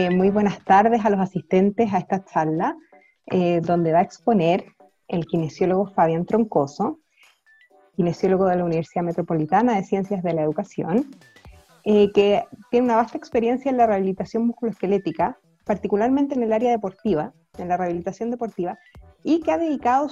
[0.00, 2.76] Eh, muy buenas tardes a los asistentes a esta charla,
[3.26, 4.64] eh, donde va a exponer
[5.08, 7.00] el kinesiólogo Fabián Troncoso,
[7.96, 11.10] kinesiólogo de la Universidad Metropolitana de Ciencias de la Educación,
[11.82, 17.32] eh, que tiene una vasta experiencia en la rehabilitación musculoesquelética, particularmente en el área deportiva,
[17.58, 18.78] en la rehabilitación deportiva,
[19.24, 20.08] y que ha dedicado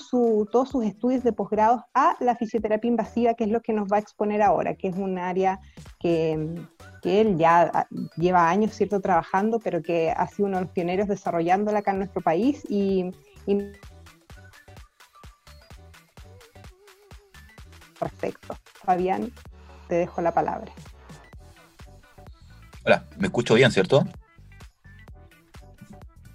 [0.50, 3.96] todos sus estudios de posgrado a la fisioterapia invasiva, que es lo que nos va
[3.96, 5.61] a exponer ahora, que es un área
[6.00, 6.67] que,
[7.04, 11.79] él ya lleva años cierto trabajando, pero que ha sido uno de los pioneros desarrollándola
[11.79, 13.13] acá en nuestro país y,
[18.00, 18.57] Perfecto.
[18.85, 19.32] Fabián,
[19.88, 20.72] te dejo la palabra.
[22.85, 24.04] Hola, ¿me escucho bien, cierto?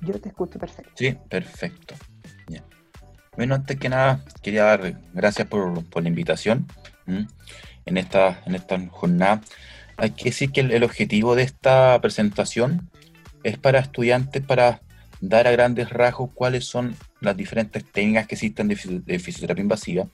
[0.01, 0.91] Yo te escucho perfecto.
[0.95, 1.95] Sí, perfecto.
[3.37, 6.67] Bueno, antes que nada, quería dar gracias por, la invitación
[7.85, 9.39] en esta, en esta jornada.
[9.95, 12.89] Hay que decir que el, objetivo de esta presentación
[13.43, 14.81] es para estudiantes para
[15.21, 18.75] dar a grandes rasgos cuáles son las diferentes técnicas que existen de,
[19.19, 20.07] fisioterapia invasiva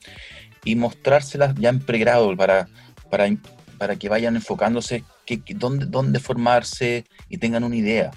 [0.62, 2.68] y mostrárselas ya en pregrado para,
[3.10, 3.26] para,
[3.78, 8.12] para que vayan enfocándose que, dónde, dónde formarse y tengan una idea.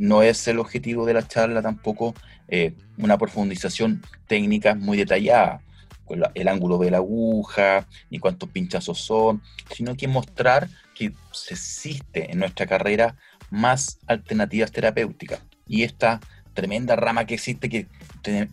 [0.00, 2.14] No es el objetivo de la charla tampoco
[2.48, 5.60] eh, una profundización técnica muy detallada,
[6.06, 11.12] con el ángulo de la aguja, ni cuántos pinchazos son, sino que mostrar que
[11.50, 13.14] existe en nuestra carrera
[13.50, 16.18] más alternativas terapéuticas y esta
[16.54, 17.86] tremenda rama que existe que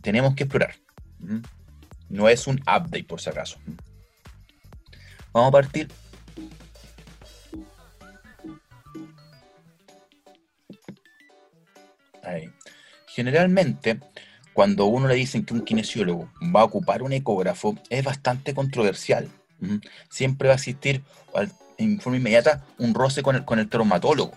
[0.02, 0.76] tenemos que explorar.
[2.10, 3.58] No es un update por si acaso.
[5.32, 5.88] Vamos a partir
[13.08, 14.00] Generalmente,
[14.54, 19.30] cuando uno le dicen que un kinesiólogo va a ocupar un ecógrafo, es bastante controversial.
[20.10, 21.04] Siempre va a existir
[21.78, 24.34] en forma inmediata un roce con el, con el traumatólogo.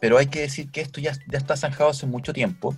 [0.00, 2.76] Pero hay que decir que esto ya, ya está zanjado hace mucho tiempo.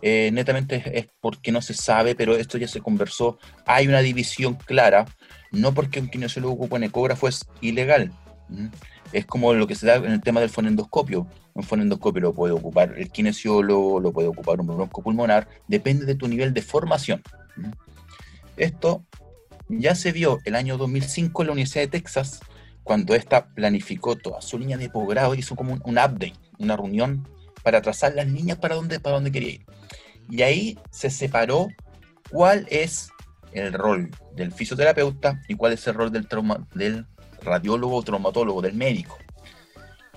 [0.00, 3.38] Eh, netamente es, porque no se sabe, pero esto ya se conversó.
[3.66, 5.06] Hay una división clara.
[5.50, 8.10] No porque un kinesiólogo ocupe un ecógrafo es ilegal.
[9.12, 11.26] Es como lo que se da en el tema del fonendoscopio.
[11.54, 16.28] Un fonendoscopio lo puede ocupar el kinesiólogo, lo puede ocupar un broncopulmonar, depende de tu
[16.28, 17.22] nivel de formación.
[18.56, 19.04] Esto
[19.68, 22.40] ya se vio el año 2005 en la Universidad de Texas,
[22.82, 27.28] cuando esta planificó toda su línea de posgrado, hizo como un, update, una reunión
[27.62, 29.66] para trazar las líneas para dónde, para dónde quería ir.
[30.28, 31.68] Y ahí se separó
[32.30, 33.10] cuál es
[33.52, 37.06] el rol del fisioterapeuta y cuál es el rol del, trauma, del
[37.42, 39.18] radiólogo traumatólogo, del médico.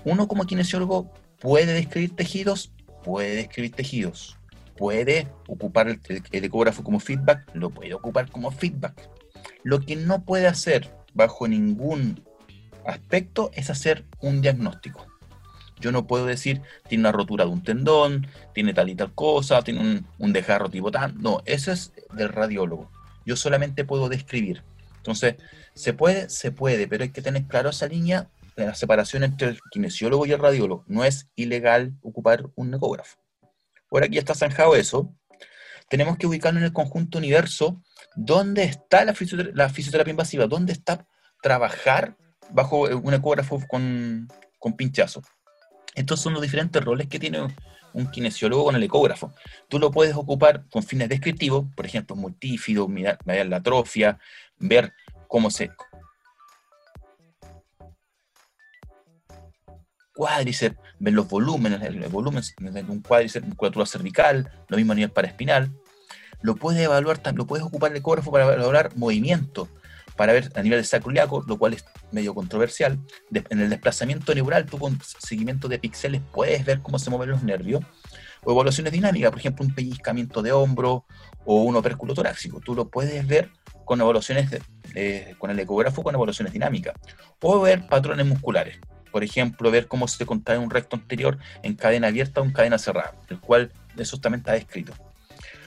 [0.04, 2.72] Uno como kinesiólogo puede describir tejidos,
[3.04, 4.38] puede describir tejidos.
[4.76, 6.00] Puede ocupar el,
[6.32, 9.08] ecógrafo como feedback, lo puede ocupar como feedback.
[9.62, 12.22] Lo que no puede hacer bajo ningún
[12.84, 15.06] aspecto es hacer un diagnóstico.
[15.80, 19.62] Yo no puedo decir, tiene una rotura de un tendón, tiene tal y tal cosa,
[19.62, 21.20] tiene un, un dejarro tipo tan.
[21.20, 22.90] No, eso es del radiólogo.
[23.24, 24.62] Yo solamente puedo describir.
[25.06, 25.36] Entonces,
[25.74, 26.28] ¿se puede?
[26.28, 30.26] Se puede, pero hay que tener claro esa línea de la separación entre el kinesiólogo
[30.26, 30.84] y el radiólogo.
[30.88, 33.16] No es ilegal ocupar un ecógrafo.
[33.90, 35.14] Ahora ya está zanjado eso,
[35.88, 37.80] tenemos que ubicarlo en el conjunto universo.
[38.16, 40.46] ¿Dónde está la, fisioterapia, invasiva?
[40.48, 41.06] ¿Dónde está
[41.40, 42.16] trabajar
[42.50, 44.26] bajo un ecógrafo con,
[44.58, 45.22] con pinchazo?
[45.94, 47.46] Estos son los diferentes roles que tiene
[47.96, 49.32] un kinesiólogo con el ecógrafo.
[49.68, 54.18] Tú lo puedes ocupar con fines descriptivos, por ejemplo, multífido, mirar, la atrofia,
[54.58, 54.92] ver
[55.26, 55.70] cómo se...
[60.14, 65.10] Cuádriceps, ver los volúmenes, el, volumen de un cuádriceps, musculatura cervical, lo mismo a nivel
[65.10, 65.70] paraespinal.
[66.42, 69.68] Lo puedes evaluar, lo puedes ocupar el ecógrafo para evaluar movimiento,
[70.16, 72.98] para ver a nivel sacroiliaco, lo cual es medio controversial.
[73.32, 77.42] en el desplazamiento neural, tú con seguimiento de píxeles puedes ver cómo se mueven los
[77.42, 77.82] nervios.
[78.44, 81.04] O evaluaciones dinámicas, por ejemplo, un pellizcamiento de hombro
[81.44, 82.60] o un opérculo torácico.
[82.60, 83.50] Tú lo puedes ver
[83.84, 84.50] con evaluaciones
[85.38, 86.94] con el ecógrafo con evaluaciones dinámicas.
[87.40, 88.78] O ver patrones musculares.
[89.10, 92.78] Por ejemplo, ver cómo se contrae un recto anterior en cadena abierta o en cadena
[92.78, 94.92] cerrada, el cual eso también está descrito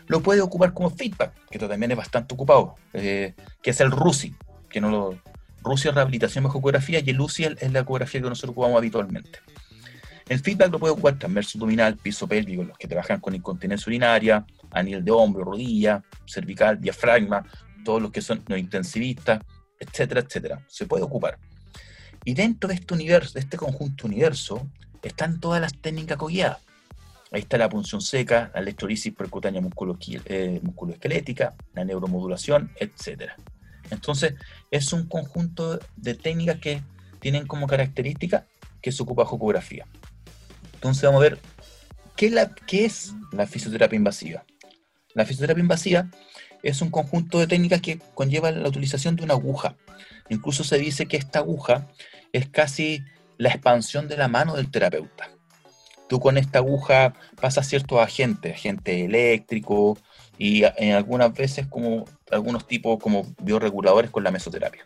[0.10, 4.36] lo puede ocupar como feedback, que también es bastante ocupado, eh, que es el RUSI,
[4.68, 5.20] que no lo...
[5.64, 9.40] RUSI es rehabilitación bajo ecografía y el UCI es la ecografía que nosotros ocupamos habitualmente.
[10.28, 14.46] El feedback lo puede ocupar transverso abdominal, piso pélvico, los que trabajan con incontinencia urinaria,
[14.72, 17.44] a nivel de hombro, rodilla, cervical, diafragma,
[17.86, 19.42] todos los que son no intensivistas,
[19.80, 20.66] etcétera, etcétera.
[20.68, 21.38] Se puede ocupar.
[22.26, 24.68] Y dentro de este universo, de este conjunto universo,
[25.04, 26.60] están todas las técnicas coguiadas.
[27.32, 33.32] Ahí está la punción seca, la electrolisis percutánea eh, musculoesquelética, la neuromodulación, etc.
[33.92, 34.34] Entonces,
[34.72, 36.82] es un conjunto de técnicas que
[37.20, 38.48] tienen como característica
[38.82, 39.86] que se ocupa ecografía.
[40.74, 41.40] Entonces, vamos a ver
[42.20, 44.44] ¿Qué, la, ¿Qué es la fisioterapia invasiva?
[45.14, 46.10] La fisioterapia invasiva
[46.64, 49.78] es un conjunto de técnicas que conlleva la utilización de una aguja.
[50.28, 51.88] Incluso se dice que esta aguja
[52.34, 53.06] es casi
[53.38, 55.30] la expansión de la mano del terapeuta.
[56.10, 59.98] Tú con esta aguja pasas ciertos agentes, agente eléctrico
[60.38, 64.84] y en algunas veces como algunos tipos como bioreguladores con la mesoterapia.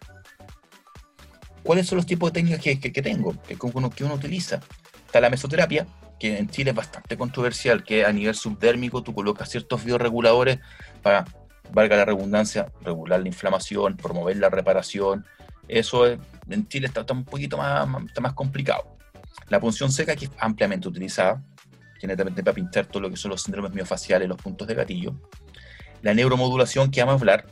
[1.63, 4.59] ¿Cuáles son los tipos de técnicas que, que, tengo, que, que uno utiliza?
[5.05, 5.87] Está la mesoterapia,
[6.19, 10.59] que en Chile es bastante controversial, que a nivel subdérmico tú colocas ciertos bioreguladores
[11.01, 11.25] para,
[11.71, 15.25] valga la redundancia, regular la inflamación, promover la reparación.
[15.69, 18.97] Eso en Chile está, un poquito más, está más complicado.
[19.49, 21.43] La punción seca, que es ampliamente utilizada,
[22.01, 25.15] también para pintar todo lo que son los síndromes miofaciales, los puntos de gatillo.
[26.01, 27.45] La neuromodulación, que vamos a hablar.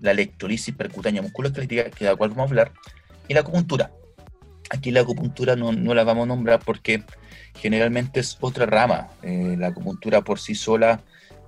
[0.00, 2.72] La electrolisis percutánea musculoesquelética, que de la cual vamos a hablar
[3.28, 3.90] y la acupuntura.
[4.70, 7.04] Aquí la acupuntura no, no la vamos a nombrar porque
[7.58, 9.08] generalmente es otra rama.
[9.22, 11.00] Eh, la acupuntura por sí sola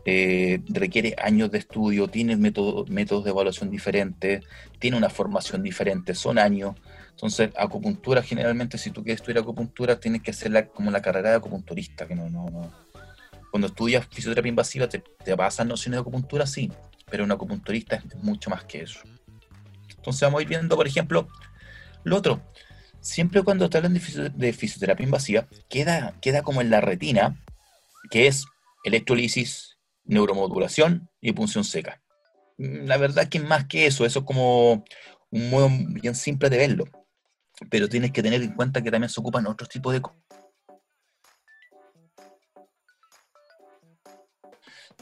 [0.04, 4.44] eh, requiere años de estudio, tiene métodos de evaluación diferentes,
[4.78, 6.76] tiene una formación diferente, son años.
[7.16, 11.36] Entonces, acupuntura generalmente, si tú quieres estudiar acupuntura, tienes que hacerla como la carrera de
[11.36, 12.70] acupunturista, que no, no, no.
[13.50, 15.02] Cuando estudias fisioterapia invasiva, te,
[15.34, 16.70] basas nociones de acupuntura, sí,
[17.10, 19.00] pero un acupunturista es mucho más que eso.
[19.96, 21.26] Entonces vamos a ir viendo, por ejemplo,
[22.04, 22.42] lo otro,
[23.00, 27.42] siempre cuando te hablan de, fisioterapia invasiva, queda, queda como en la retina,
[28.10, 28.44] que es
[28.84, 32.02] electrolisis, neuromodulación y punción seca.
[32.58, 34.84] La verdad que más que eso, eso es como
[35.30, 36.84] un modo bien simple de verlo.
[37.70, 40.02] Pero tienes que tener en cuenta que también se ocupan otros tipos de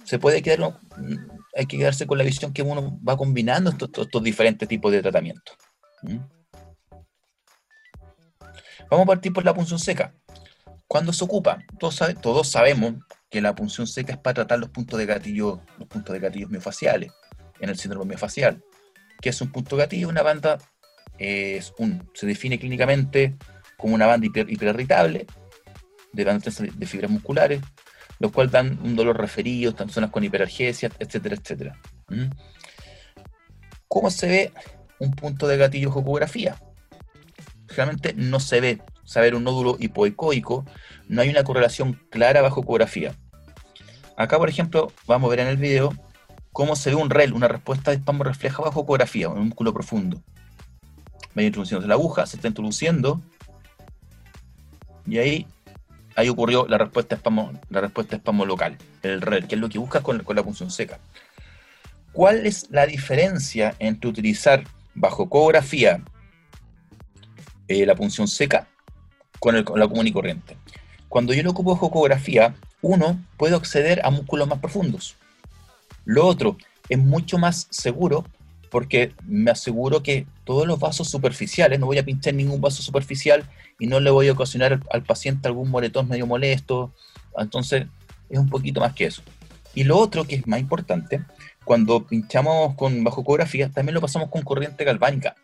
[0.04, 1.16] se puede quedar, mm,
[1.56, 5.52] hay que quedarse con la visión que uno va combinando estos, diferentes tipos de tratamiento.
[8.90, 10.14] Vamos a partir por la punción seca.
[10.86, 11.58] ¿Cuándo se ocupa?
[11.78, 12.94] Todos, todos sabemos
[13.30, 16.48] que la punción seca es para tratar los puntos de gatillo, los puntos de gatillo
[16.48, 17.10] miofaciales,
[17.58, 18.62] en el síndrome miofacial.
[19.20, 20.08] ¿Qué es un punto gatillo?
[20.08, 20.58] Una banda
[21.18, 23.36] es un, se define clínicamente
[23.76, 25.26] como una banda hiper, hiperirritable
[26.12, 27.60] de bandas de fibras musculares,
[28.18, 31.78] los cuales dan un dolor referido, están zonas con hiperalgesia, etcétera, etcétera.
[32.08, 32.30] ¿Mm?
[33.88, 34.52] ¿Cómo se ve
[34.98, 36.56] un punto de gatillo ecografía?
[37.74, 40.64] realmente no se ve saber un nódulo hipoecoico,
[41.08, 43.14] no hay una correlación clara bajo ecografía.
[44.16, 45.92] Acá, por ejemplo, vamos a ver en el video
[46.52, 50.22] cómo se ve un REL, una respuesta de espasmo refleja bajo ecografía, un músculo profundo.
[51.36, 53.20] Va introduciendo la aguja, se está introduciendo,
[55.06, 55.46] y ahí,
[56.16, 60.02] ahí ocurrió la respuesta espasmo, la respuesta espasmo local, el que es lo que buscas
[60.02, 60.98] con, con la punción seca.
[62.12, 64.64] ¿Cuál es la diferencia entre utilizar
[64.94, 66.00] bajo ecografía
[67.66, 68.68] eh, la punción seca
[69.38, 70.56] con, la común y corriente.
[71.08, 75.16] Cuando yo lo ocupo de ecografía, uno, puede acceder a músculos más profundos.
[76.04, 76.58] Lo otro,
[76.90, 78.26] es mucho más seguro
[78.74, 83.48] porque me aseguro que todos los vasos superficiales, no voy a pinchar ningún vaso superficial
[83.78, 86.92] y no le voy a ocasionar al, paciente algún moretón medio molesto.
[87.38, 87.86] Entonces,
[88.28, 89.22] es un poquito más que eso.
[89.76, 91.22] Y lo otro que es más importante,
[91.64, 95.36] cuando pinchamos con bajo ecografía, también lo pasamos con corriente galvánica.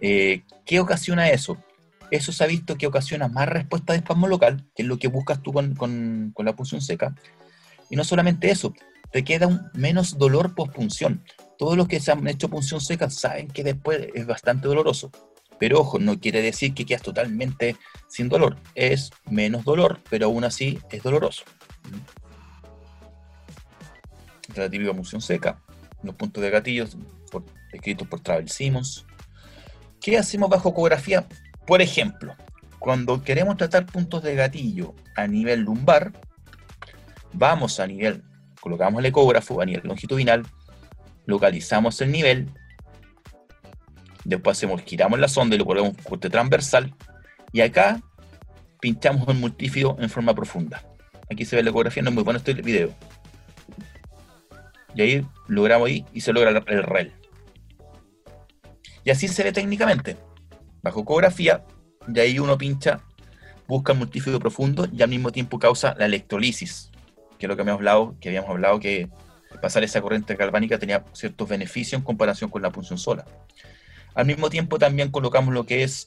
[0.00, 1.56] Eh, ¿Qué ocasiona eso?
[2.10, 5.06] Eso se ha visto que ocasiona más respuesta de espasmo local, que es lo que
[5.06, 7.14] buscas tú con, la punción seca.
[7.90, 8.74] Y no solamente eso,
[9.12, 11.22] te queda un menos dolor post-punción.
[11.58, 15.10] Todos los que se han hecho punción seca saben que después es bastante doloroso.
[15.58, 17.76] Pero ojo, no quiere decir que quedas totalmente
[18.08, 18.56] sin dolor.
[18.74, 21.44] Es menos dolor, pero aún así es doloroso.
[24.56, 25.62] La típica punción seca.
[26.02, 26.96] Los puntos de gatillos
[27.72, 29.06] escritos por Travel Simmons.
[30.00, 31.26] ¿Qué hacemos bajo ecografía?
[31.66, 32.36] Por ejemplo,
[32.78, 36.12] cuando queremos tratar puntos de gatillo a nivel lumbar,
[37.32, 38.22] vamos a nivel,
[38.60, 40.44] colocamos el ecógrafo a nivel longitudinal,
[41.26, 42.48] localizamos el nivel,
[44.24, 46.94] después hacemos, giramos la sonda y lo ponemos corte transversal,
[47.52, 48.00] y acá
[48.80, 50.82] pinchamos el multífido en forma profunda.
[51.30, 52.92] Aquí se ve la ecografía, no es muy bueno este video.
[54.94, 57.12] Y ahí logramos ahí y se logra el REL.
[59.04, 60.16] Y así se ve técnicamente.
[60.82, 61.64] Bajo ecografía,
[62.06, 63.00] de ahí uno pincha,
[63.66, 66.90] busca el multífido profundo y al mismo tiempo causa la electrolisis,
[67.38, 69.08] que es lo que habíamos hablado, que habíamos hablado que
[69.60, 73.24] pasar esa corriente galvánica tenía ciertos beneficios en comparación con la punción sola.
[74.14, 76.06] Al mismo tiempo también colocamos lo que es,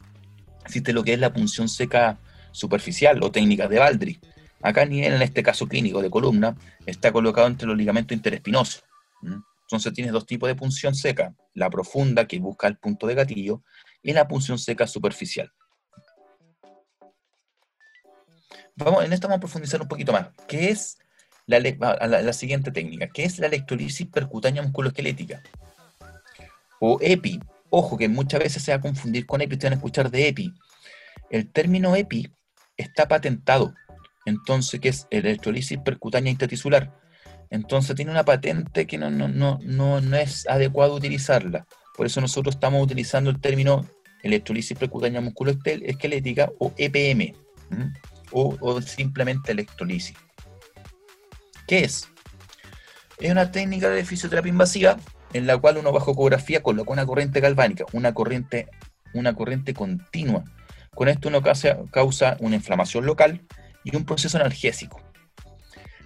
[0.66, 2.18] existe lo que es la punción seca
[2.51, 4.20] superficial o técnica de Baldry.
[4.62, 8.84] Acá en este caso clínico de columna está colocado entre los ligamentos interespinosos.
[9.22, 13.62] Entonces tienes dos tipos de punción seca, la profunda que busca el punto de gatillo
[14.01, 15.51] y la punción seca superficial.
[18.75, 20.30] vamos, en esto vamos a profundizar un poquito más.
[20.48, 20.98] ¿Qué es
[21.48, 23.08] la, la, siguiente técnica?
[23.08, 25.42] ¿Qué es la electrolisis percutánea musculoesquelética?
[26.80, 27.39] O EPI.
[27.70, 30.27] Ojo, que muchas veces se va a confundir con EPI, ustedes van a escuchar de
[30.27, 30.54] EPI.
[31.30, 32.32] El término EPI
[32.77, 33.74] está patentado,
[34.25, 36.94] entonces, que es electrolisis percutánea intratisular.
[37.50, 41.66] Entonces tiene una patente que no, no, no, no, es adecuado utilizarla.
[41.96, 43.86] Por eso nosotros estamos utilizando el término
[44.22, 47.34] electrolisis percutánea musculoesquelética o EPM,
[48.32, 50.16] o, simplemente electrolisis.
[51.68, 52.10] ¿Qué es?
[53.20, 54.98] Es una técnica de fisioterapia invasiva
[55.34, 58.70] en la cual uno bajo ecografía coloca una corriente galvánica, una corriente,
[59.14, 60.46] una corriente continua.
[60.96, 63.42] Con esto uno causa, causa una inflamación local
[63.84, 65.02] y un proceso analgésico.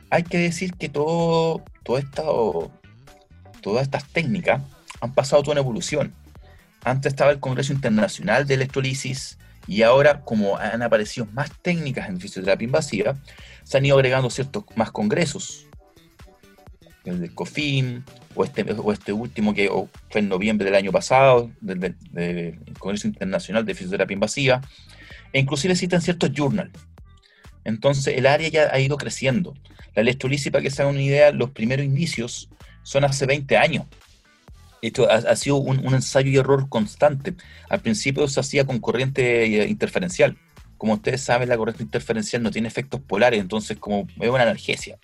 [0.09, 2.71] Hay que decir que todo, todo esto,
[3.61, 4.61] todas estas técnicas
[4.99, 6.13] han pasado toda una evolución.
[6.83, 9.37] Antes estaba el Congreso Internacional de Electrolisis
[9.67, 13.15] y ahora, como han aparecido más técnicas en fisioterapia invasiva,
[13.63, 15.67] se han ido agregando ciertos más congresos.
[17.03, 18.03] El de COFIM,
[18.35, 19.69] o este, este último que
[20.09, 21.95] fue en noviembre del año pasado, del,
[22.79, 24.61] Congreso Internacional de Fisioterapia Invasiva,
[25.33, 26.71] e inclusive citan ciertos journals.
[27.63, 29.53] Entonces el área ya ha ido creciendo.
[29.95, 32.49] La electrolisis, para que se hagan una idea, los primeros indicios
[32.83, 33.85] son hace 20 años.
[34.81, 37.35] Esto ha, sido un, ensayo y error constante.
[37.69, 40.37] Al principio se hacía con corriente eh, interferencial.
[40.77, 44.97] Como ustedes saben, la corriente interferencial no tiene efectos polares, entonces como es una analgesia.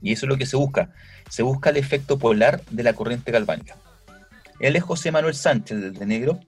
[0.00, 0.92] Y eso es lo que se busca.
[1.28, 3.76] Se busca el efecto polar de la corriente galvánica.
[4.60, 6.38] Él es José Manuel Sánchez, de negro,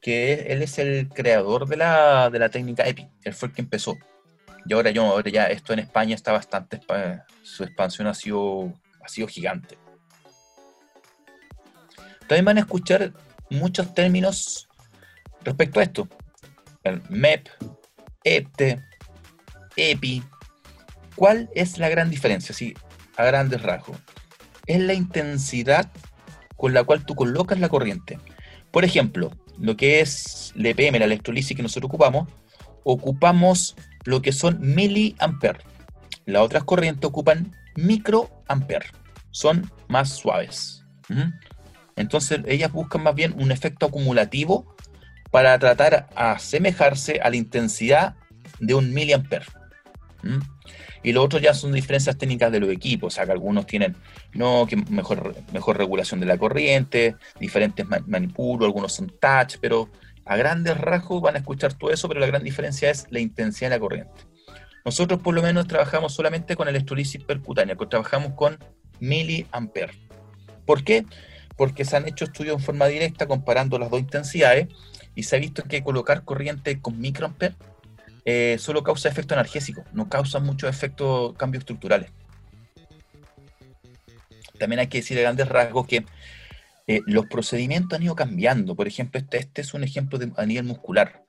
[0.00, 3.08] que él es el creador de la, de la técnica EPI.
[3.24, 3.98] Él fue el que empezó.
[4.66, 6.80] Y ahora, yo, ahora ya esto en España está bastante,
[7.42, 8.72] su expansión ha sido,
[9.02, 9.76] ha sido gigante.
[12.28, 13.12] También van a escuchar
[13.50, 14.68] muchos términos
[15.42, 16.08] respecto a esto.
[16.82, 17.48] El MEP,
[18.24, 18.82] EPTE,
[19.76, 20.22] EPI.
[21.16, 22.54] ¿Cuál es la gran diferencia?
[22.54, 22.74] Sí,
[23.16, 23.98] a grandes rasgos.
[24.66, 25.90] Es la intensidad
[26.56, 28.18] con la cual tú colocas la corriente.
[28.70, 32.28] Por ejemplo, lo que es el EPM, la electrolisis que nosotros ocupamos,
[32.82, 35.58] ocupamos lo que son miliamper.
[36.26, 38.86] Las otras corrientes ocupan microamper.
[39.30, 40.84] Son más suaves.
[41.96, 44.74] Entonces ellas buscan más bien un efecto acumulativo
[45.30, 48.14] para tratar a asemejarse a la intensidad
[48.60, 49.44] de un miliamper.
[51.02, 53.94] Y lo otro ya son diferencias técnicas de los equipos, o sea que algunos tienen
[54.32, 59.90] no, que mejor, mejor regulación de la corriente, diferentes manipulos, algunos son touch, pero
[60.24, 63.70] a grandes rasgos van a escuchar todo eso, pero la gran diferencia es la intensidad
[63.70, 64.22] de la corriente.
[64.84, 68.58] Nosotros por lo menos trabajamos solamente con electrolisis percutánea, trabajamos con
[69.00, 69.90] miliamper.
[70.64, 71.04] ¿Por qué?
[71.56, 74.68] Porque se han hecho estudios en forma directa comparando las dos intensidades
[75.14, 77.54] y se ha visto que colocar corriente con microamper
[78.24, 82.10] eh, solo causa efecto analgésico, no causa muchos efectos, cambios estructurales.
[84.58, 86.04] También hay que decir a grandes rasgos que
[86.86, 88.74] eh, los procedimientos han ido cambiando.
[88.74, 91.24] Por ejemplo, este, este es un ejemplo a nivel muscular.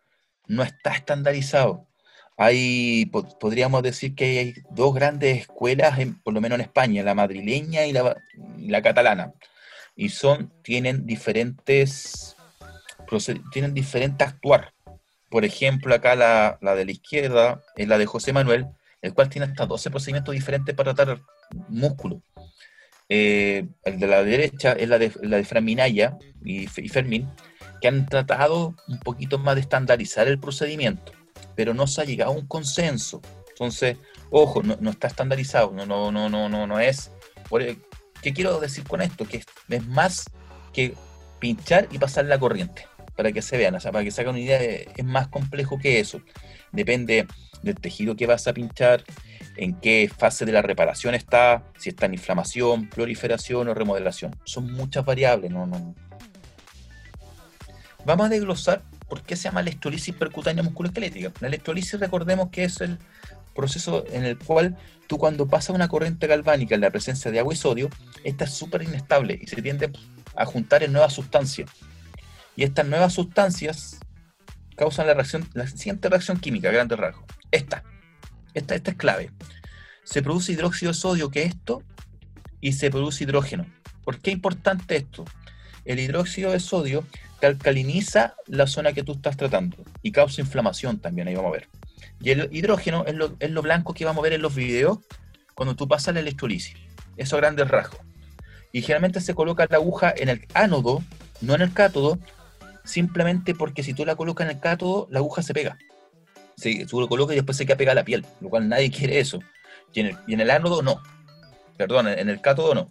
[0.48, 1.88] No está estandarizado.
[2.38, 3.06] Hay,
[3.40, 7.94] podríamos decir que hay dos grandes escuelas, por lo menos en España, la madrileña y
[7.94, 8.18] la,
[8.60, 9.34] la catalana.
[9.96, 12.36] Y son, tienen diferentes,
[13.52, 14.74] tienen diferente actuar.
[15.30, 18.68] Por ejemplo, acá la, la, de la izquierda es la de José Manuel,
[19.02, 21.22] el cual tiene hasta 12 procedimientos diferentes para tratar
[21.70, 22.22] músculo.
[23.08, 27.30] Eh, el de la derecha es la de, la de Fran Minaya y, Fermín,
[27.82, 31.12] que han tratado un poquito más de estandarizar el procedimiento,
[31.56, 33.22] pero no se ha llegado a un consenso.
[33.50, 33.98] Entonces,
[34.32, 37.12] ojo, no, está estandarizado, no, no, no, no, no, no es.
[38.26, 39.28] ¿Qué quiero decir con esto?
[39.28, 40.26] Que es más
[40.74, 40.96] que
[41.38, 44.34] pinchar y pasar la corriente, para que se vean, o sea, para que se hagan
[44.34, 46.20] una idea, es más complejo que eso.
[46.72, 47.28] Depende
[47.62, 49.04] del tejido que vas a pinchar,
[49.58, 54.36] en qué fase de la reparación está, si está en inflamación, proliferación o remodelación.
[54.44, 55.52] Son muchas variables.
[55.52, 55.94] No, no.
[58.06, 61.32] Vamos a desglosar por qué se llama electrolisis percutánea musculoesquelética.
[61.42, 62.98] La electrolisis, recordemos que es el
[63.56, 67.54] proceso en el cual tú cuando pasa una corriente galvánica en la presencia de agua
[67.54, 67.90] y sodio,
[68.24, 69.92] esta es súper inestable y se tiende
[70.36, 71.70] a juntar en nuevas sustancias.
[72.56, 74.00] Y estas nuevas sustancias
[74.76, 77.26] causan la reacción, la siguiente reacción química, grande rasgo.
[77.52, 77.84] Esta,
[78.54, 79.32] esta, esta es clave.
[80.04, 81.82] Se produce hidróxido de sodio, que es esto,
[82.62, 83.66] y se produce hidrógeno.
[84.04, 85.26] ¿Por qué es importante esto?
[85.84, 87.06] El hidróxido de sodio
[87.40, 91.54] te alcaliniza la zona que tú estás tratando y causa inflamación también, ahí vamos a
[91.54, 91.70] ver.
[92.20, 95.00] Y el hidrógeno es lo, blanco que vamos a ver en los videos
[95.54, 96.76] cuando tú pasas la electrolisis.
[97.18, 98.00] Eso a grandes rasgos.
[98.72, 101.04] Y generalmente se coloca la aguja en el ánodo,
[101.42, 102.20] no en el cátodo,
[102.84, 105.78] simplemente porque si tú la colocas en el cátodo, la aguja se pega.
[106.58, 109.20] se, lo coloca y después se queda pegada a la piel, lo cual nadie quiere
[109.20, 109.40] eso.
[109.94, 111.02] Y en el, y en el ánodo no.
[111.78, 112.90] Perdón, en el cátodo no.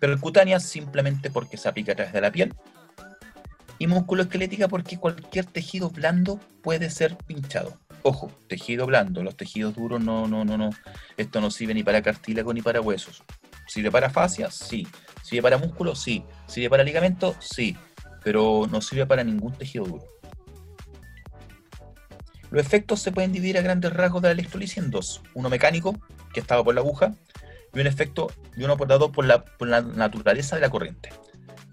[0.00, 2.54] Percutánea simplemente porque se aplica a través de la piel.
[3.82, 7.80] Y musculoesquelética porque cualquier tejido blando puede ser pinchado.
[8.04, 10.70] Ojo, tejido blando, los tejidos duros no, no, no, no.
[11.16, 13.24] Esto no sirve ni para cartílago ni para huesos.
[13.66, 14.54] ¿Sirve para fascias?
[14.54, 14.86] Sí.
[15.24, 15.96] ¿Sirve para músculo?
[15.96, 16.22] Sí.
[16.46, 17.34] ¿Sirve para ligamento?
[17.40, 17.76] Sí.
[18.22, 20.04] Pero no sirve para ningún tejido duro.
[22.52, 25.22] Los efectos se pueden dividir a grandes rasgos de la electrolisis en dos.
[25.34, 25.98] Uno mecánico,
[26.32, 27.16] que estaba por la aguja,
[27.74, 31.10] y un efecto y uno dado por la, por la naturaleza de la corriente.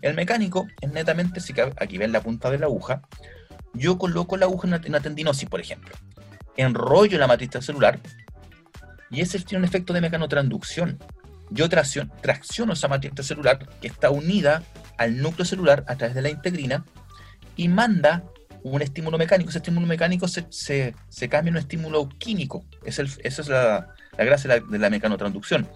[0.01, 3.01] El mecánico es netamente, si aquí ven la punta de la aguja,
[3.74, 5.96] yo coloco la aguja en una tendinosis, por ejemplo.
[6.58, 8.00] Enrollo la matriz celular
[9.10, 11.00] y ese tiene un efecto de mecanotransducción.
[11.50, 14.63] Yo tracciono esa matriz celular que está unida
[14.98, 16.86] al núcleo celular a través de la integrina
[17.56, 18.24] y manda
[18.63, 19.50] un estímulo mecánico.
[19.50, 22.65] Ese estímulo mecánico se, se, cambia en un estímulo químico.
[22.84, 25.68] Es el, esa es la, la gracia de la, mecanotransducción.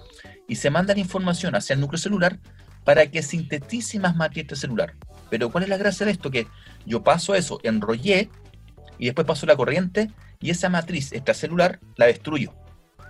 [0.48, 2.40] Y se manda la información hacia el núcleo celular
[2.84, 4.96] para que sintetice más matriz celular.
[5.30, 6.32] Pero ¿cuál es la gracia de esto?
[6.32, 6.48] Que
[6.86, 8.30] yo paso eso, enrollé,
[8.98, 12.54] y después paso la corriente, y esa matriz extracelular la destruyo.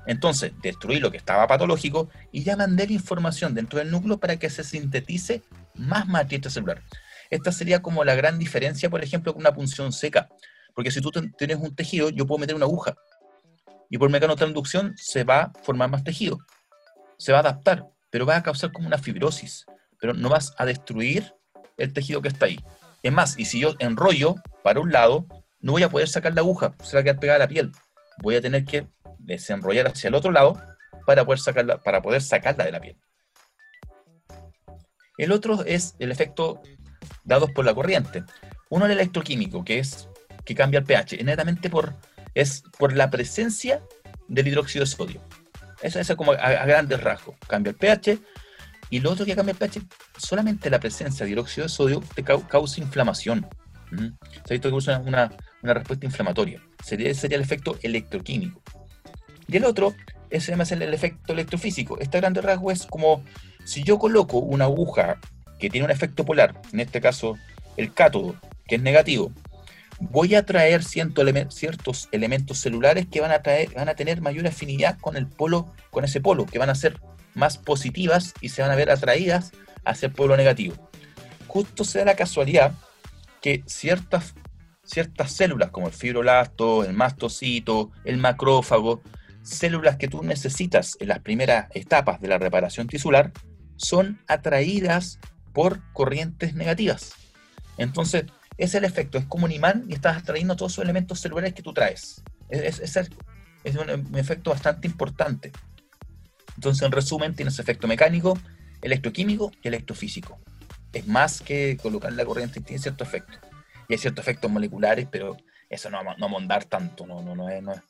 [0.06, 4.38] Entonces, destruí lo que estaba patológico y ya mandé la información dentro del núcleo para
[4.38, 5.42] que se sintetice
[5.76, 6.84] más matriz celular.
[7.30, 10.28] Esta sería como la gran diferencia, por ejemplo, con una punción seca.
[10.76, 12.96] Porque si tú tienes un tejido, yo puedo meter una aguja.
[13.90, 16.40] Y por mecanotransducción se va a formar más tejido.
[17.18, 19.66] Se va a adaptar, pero va a causar como una fibrosis.
[20.00, 21.34] Pero no vas a destruir
[21.78, 22.64] el tejido que está ahí.
[23.02, 25.26] Es más, y si yo enrollo para un lado,
[25.62, 27.72] no voy a poder sacar la aguja, se va a quedar pegada a la piel.
[28.22, 30.62] Voy a tener que desenrollar hacia el otro lado
[31.08, 32.98] para poder sacarla, para poder sacarla de la piel.
[35.18, 36.62] El otro es el efecto
[37.24, 38.24] dados por la corriente.
[38.70, 40.08] Uno el electroquímico, que es
[40.46, 41.96] que cambia el pH, netamente por,
[42.36, 43.82] es por la presencia
[44.28, 45.43] del hidróxido de sodio.
[45.84, 47.36] Eso es como a, grandes rasgos.
[47.48, 48.20] Cambia el pH.
[48.90, 49.82] Y lo otro que cambia el pH,
[50.18, 53.48] solamente la presencia de hidróxido de sodio te causa inflamación.
[54.46, 56.62] Se ha visto que usa una, una, respuesta inflamatoria.
[56.84, 58.62] Sería, sería el efecto electroquímico.
[59.48, 59.94] Y el otro
[60.30, 62.00] es el efecto electrofísico.
[62.00, 63.24] Este grande rasgo es como
[63.66, 65.20] si yo coloco una aguja
[65.60, 67.38] que tiene un efecto polar, en este caso
[67.78, 68.36] el cátodo,
[68.68, 69.32] que es negativo,
[70.00, 74.98] voy a traer ciertos elementos celulares que van a, traer, van a tener mayor afinidad
[75.00, 77.00] con el polo, con ese polo, que van a ser
[77.34, 79.52] más positivas y se van a ver atraídas
[79.86, 80.76] hacia el polo negativo.
[81.48, 82.74] Justo se da la casualidad
[83.42, 84.34] que ciertas,
[84.84, 89.02] ciertas células, como el fibroblasto, el mastocito, el macrófago,
[89.42, 93.32] células que tú necesitas en las primeras etapas de la reparación tisular,
[93.76, 95.20] son atraídas
[95.52, 97.14] por corrientes negativas.
[97.78, 98.26] Entonces,
[98.64, 101.62] es el efecto, es como un imán y estás atrayendo todos esos elementos celulares que
[101.62, 102.24] tú traes.
[102.50, 105.52] Es, es, un, efecto bastante importante.
[106.56, 108.38] Entonces, en resumen, tienes efecto mecánico,
[108.82, 110.40] electroquímico y electrofísico.
[110.92, 113.40] Es más que colocar la corriente, tiene cierto efecto.
[113.88, 115.38] Y hay ciertos efectos moleculares, pero
[115.70, 117.82] eso no, no mondar tanto, no, no, no, es, no es,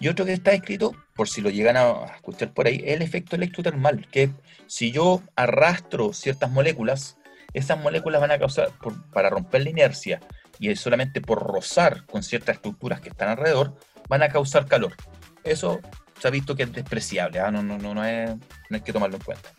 [0.00, 3.02] y otro que está escrito, por si lo llegan a escuchar por ahí, es el
[3.02, 4.30] efecto electrotermal, que
[4.66, 7.16] si yo arrastro ciertas moléculas,
[7.54, 8.70] esas moléculas van a causar,
[9.12, 10.20] para romper la inercia,
[10.58, 13.76] y solamente por rozar con ciertas estructuras que están alrededor,
[14.08, 14.94] van a causar calor.
[15.44, 15.80] Eso
[16.20, 17.50] se ha visto que es despreciable, ¿ah?
[17.50, 18.30] no, es,
[18.70, 19.50] hay que tomarlo en cuenta.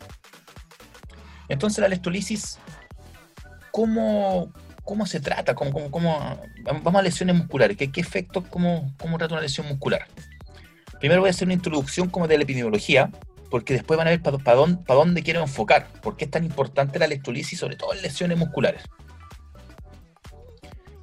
[1.48, 2.58] Entonces la electrolisis,
[3.70, 4.52] ¿cómo,
[4.84, 5.54] cómo se trata?
[5.54, 7.76] ¿Cómo, cómo, vamos a lesiones musculares.
[7.76, 10.06] ¿Qué, qué efectos, cómo, cómo trata una lesión muscular?
[10.98, 13.10] Primero voy a hacer una introducción como de la epidemiología,
[13.50, 16.98] porque después van a ver para dónde, dónde quiero enfocar, por qué es tan importante
[16.98, 18.82] la electrolisis, sobre todo en lesiones musculares.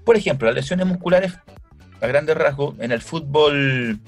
[0.06, 1.34] Por ejemplo, las lesiones musculares,
[2.01, 3.99] a grandes rasgos, en el fútbol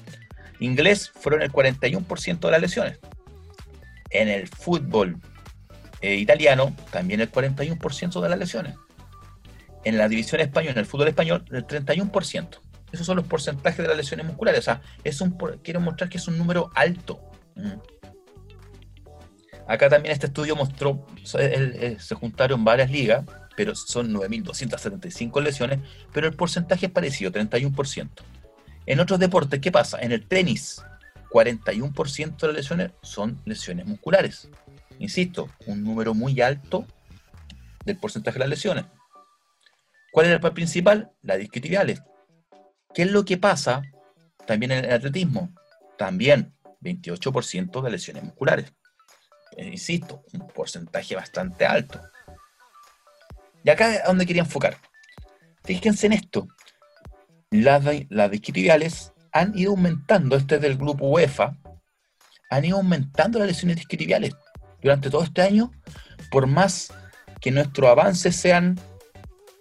[0.60, 2.98] inglés fueron el 41% de las lesiones.
[4.10, 5.18] En el fútbol
[6.02, 8.74] eh, italiano, también el 41% de las lesiones.
[9.84, 12.58] En la división española, en el fútbol español, el 31%.
[12.92, 14.60] Esos son los porcentajes de las lesiones musculares.
[14.60, 17.20] O sea, es un, quiero mostrar que es un número alto.
[17.54, 17.95] Mm.
[19.66, 23.24] Acá también este estudio mostró, se juntaron varias ligas,
[23.56, 25.80] pero son 9.275 lesiones,
[26.12, 28.08] pero el porcentaje es parecido, 31%.
[28.86, 29.98] En otros deportes, ¿qué pasa?
[30.00, 30.82] En el tenis,
[31.30, 34.48] 41% de las lesiones son lesiones musculares.
[34.98, 36.86] Insisto, un número muy alto
[37.84, 38.84] del porcentaje de las lesiones.
[40.12, 41.10] ¿Cuál es el principal?
[41.22, 42.00] La disquitibiales,
[42.96, 43.82] ¿Qué es lo que pasa
[44.46, 45.52] también en el atletismo?
[45.98, 48.72] También 28% de lesiones musculares.
[49.56, 52.00] Eh, insisto, un porcentaje bastante alto.
[53.64, 54.76] Y acá es donde quería enfocar.
[55.64, 56.46] Fíjense en esto.
[57.50, 61.56] Las, las disquitibiales han ido aumentando, este es del grupo UEFA,
[62.50, 64.34] han ido aumentando las lesiones disquitibiales
[64.80, 65.72] durante todo este año,
[66.30, 66.92] por más
[67.40, 68.78] que nuestros avances sean,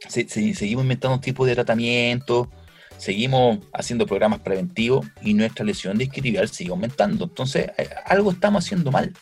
[0.07, 2.49] seguimos inventando un tipo de tratamiento,
[2.97, 7.25] seguimos haciendo programas preventivos y nuestra lesión disquitibial sigue aumentando.
[7.25, 9.13] Entonces, eh, algo estamos haciendo mal.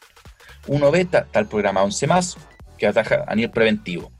[0.67, 2.38] Uno ve tal programa 11 más
[2.78, 4.12] que ataja a nivel preventivo.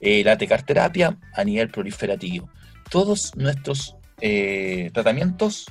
[0.00, 2.48] Eh, la tecarterapia a nivel proliferativo.
[2.90, 5.66] Todos nuestros eh, tratamientos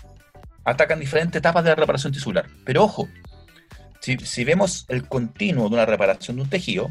[0.66, 2.48] atacan diferentes etapas de la reparación tisular.
[2.66, 3.08] Pero ojo,
[4.02, 6.90] si, vemos el continuo de una reparación de un tejido,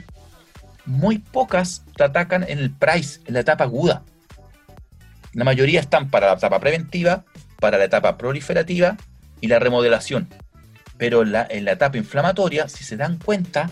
[0.87, 4.03] muy pocas atacan en el price, en la etapa aguda.
[5.35, 7.25] La mayoría están para la etapa preventiva,
[7.61, 8.97] para la etapa proliferativa
[9.41, 10.29] y la remodelación.
[11.03, 13.69] Pero en la, etapa inflamatoria, si se dan cuenta,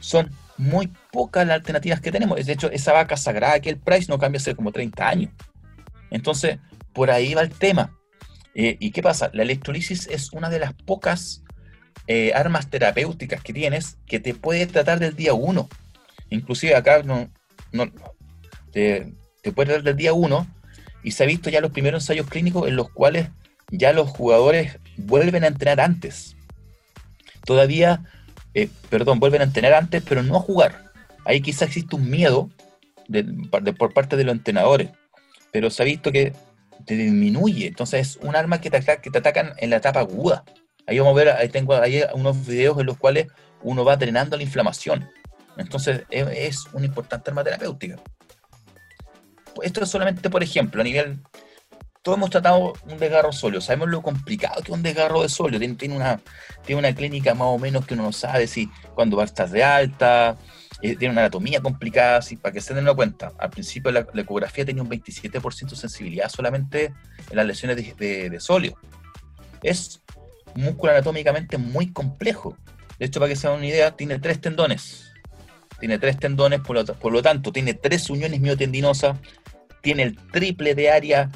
[0.00, 2.44] son muy pocas las alternativas que tenemos.
[2.44, 5.30] De hecho, esa vaca sagrada que el price no cambia hace como 30 años.
[6.10, 6.58] Entonces,
[6.92, 7.96] por ahí va el tema.
[8.56, 9.30] Eh, ¿Y qué pasa?
[9.32, 11.44] La electrolisis es una de las pocas
[12.08, 15.68] eh, armas terapéuticas que tienes que te puede tratar del día 1.
[16.30, 17.30] Inclusive acá no,
[18.72, 20.48] te, te puede tratar del día 1
[21.04, 23.28] y se ha visto ya los primeros ensayos clínicos en los cuales
[23.70, 26.36] ya los jugadores vuelven a entrenar antes.
[27.44, 28.02] Todavía,
[28.54, 30.84] eh, perdón, vuelven a entrenar antes, pero no a jugar.
[31.24, 32.50] Ahí quizá existe un miedo
[33.78, 34.90] por parte de los entrenadores,
[35.52, 36.32] pero se ha visto que
[36.84, 37.66] te disminuye.
[37.66, 40.44] Entonces es un arma que te, atacan en la etapa aguda.
[40.86, 43.26] Ahí vamos a ver, ahí tengo ahí unos videos en los cuales
[43.62, 45.10] uno va drenando la inflamación.
[45.56, 47.96] Entonces es, una importante arma terapéutica.
[49.62, 51.18] Esto es solamente, por ejemplo, a nivel...
[52.08, 55.60] Todos hemos tratado un desgarro sólido, sabemos lo complicado que es un desgarro de sólido,
[55.76, 56.18] tiene, una,
[56.64, 59.46] tiene una clínica más o menos que uno no sabe si cuando va a estar
[59.50, 60.38] de alta,
[60.80, 63.34] eh, tiene una anatomía complicada, así, para que se den cuenta.
[63.36, 66.94] Al principio la, ecografía tenía un 27% de sensibilidad solamente
[67.28, 68.78] en las lesiones de, de, sólido.
[69.62, 70.00] Es
[70.54, 72.56] músculo anatómicamente muy complejo.
[72.98, 75.12] De hecho, para que se den una idea, tiene tres tendones,
[75.78, 79.18] tiene tres tendones, por lo, tanto, tiene tres uniones miotendinosas,
[79.82, 81.30] tiene el triple de área,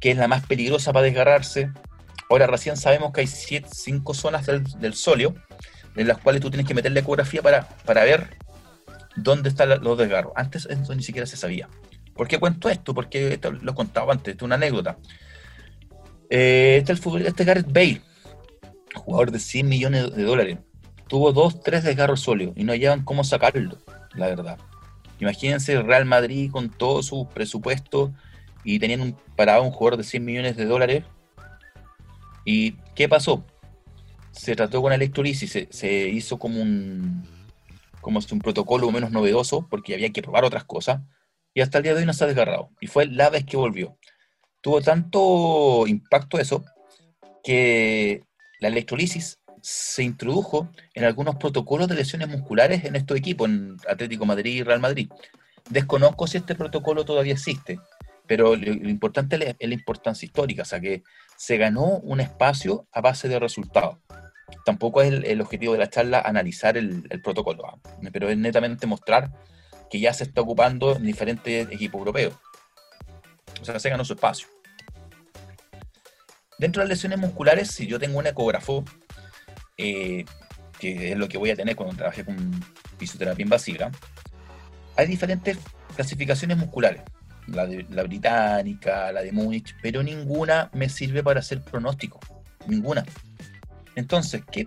[0.00, 1.70] que es la más peligrosa para desgarrarse.
[2.30, 4.94] Ahora recién sabemos que hay cinco zonas del, del
[5.96, 8.36] en las cuales tú tienes que meter la ecografía para, para ver
[9.16, 10.32] dónde están los desgarros.
[10.36, 11.68] Antes eso ni siquiera se sabía.
[12.14, 12.94] ¿Por qué cuento esto?
[12.94, 14.98] Porque lo he contado antes, esto es una anécdota.
[16.30, 18.00] Eh, este es el este Gareth Bale,
[18.94, 20.58] jugador de 100 millones de dólares
[21.08, 23.78] tuvo dos, tres desgarros sólidos y no hallaban cómo sacarlo,
[24.14, 24.58] la verdad.
[25.20, 28.12] Imagínense el Real Madrid con todo su presupuesto
[28.64, 31.04] y teniendo un, parado un jugador de 100 millones de dólares.
[32.44, 33.44] ¿Y qué pasó?
[34.32, 37.26] Se trató con electrolisis, se, se hizo como un,
[38.00, 41.00] como un protocolo menos novedoso porque había que probar otras cosas
[41.54, 42.70] y hasta el día de hoy no se ha desgarrado.
[42.80, 43.96] Y fue la vez que volvió.
[44.60, 46.64] Tuvo tanto impacto eso
[47.44, 48.24] que
[48.58, 54.26] la electrolisis se introdujo en algunos protocolos de lesiones musculares en estos equipos, en Atlético
[54.26, 55.08] Madrid y Real Madrid.
[55.70, 57.78] Desconozco si este protocolo todavía existe,
[58.26, 61.02] pero lo, importante es la importancia histórica, o sea que
[61.36, 63.98] se ganó un espacio a base de resultados.
[64.64, 67.78] Tampoco es el, objetivo de la charla analizar el, protocolo, ¿ah?
[68.12, 69.30] pero es netamente mostrar
[69.90, 72.34] que ya se está ocupando en diferentes equipos europeos.
[73.60, 74.48] O sea, se ganó su espacio.
[76.58, 78.84] Dentro de las lesiones musculares, si yo tengo un ecógrafo
[79.76, 80.24] eh,
[80.78, 82.64] que es lo que voy a tener cuando trabaje con
[82.98, 83.90] fisioterapia invasiva,
[84.96, 85.58] hay diferentes
[85.94, 87.02] clasificaciones musculares.
[87.46, 92.18] La, británica, la de Múnich, pero ninguna me sirve para hacer pronóstico.
[92.66, 93.04] Ninguna.
[93.94, 94.66] Entonces, ¿qué?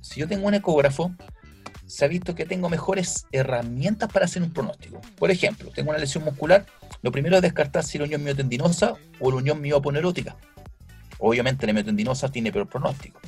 [0.00, 1.14] si yo tengo un ecógrafo,
[1.86, 5.00] se ha visto que tengo mejores herramientas para hacer un pronóstico.
[5.16, 6.66] Por ejemplo, tengo una lesión muscular,
[7.02, 10.36] lo primero es descartar si la unión miotendinosa o la unión mioponerótica.
[11.18, 13.20] Obviamente la miotendinosa tiene peor pronóstico.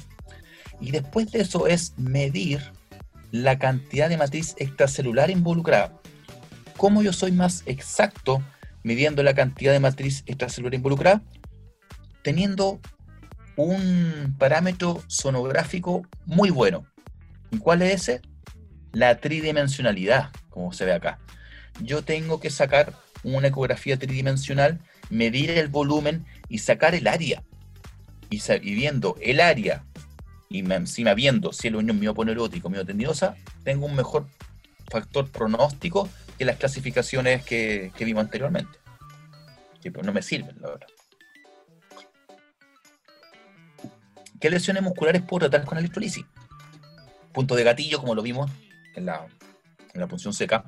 [0.81, 2.61] Y después de eso es medir
[3.31, 5.93] la cantidad de matriz extracelular involucrada.
[6.77, 8.43] ¿Cómo yo soy más exacto
[8.83, 11.23] midiendo la cantidad de matriz extracelular involucrada?
[12.23, 12.81] Teniendo
[13.57, 16.87] un parámetro sonográfico muy bueno.
[17.51, 18.23] ¿Y cuál es ese?
[18.93, 21.19] La tridimensionalidad, como se ve acá.
[21.83, 27.43] Yo tengo que sacar una ecografía tridimensional, medir el volumen y sacar el área.
[28.31, 29.85] Y, viendo el área
[30.49, 34.27] y encima viendo si el unión mioponerótico miotendinosa, tengo un mejor
[34.91, 36.09] factor pronóstico
[36.41, 38.79] que las clasificaciones que, vimos anteriormente.
[39.83, 40.87] Que pues no me sirven, la verdad.
[44.41, 46.25] ¿Qué lesiones musculares puedo tratar con electrolisis?
[47.35, 48.51] Punto de gatillo, como lo vimos
[48.97, 49.27] en la,
[49.93, 50.65] en la punción seca.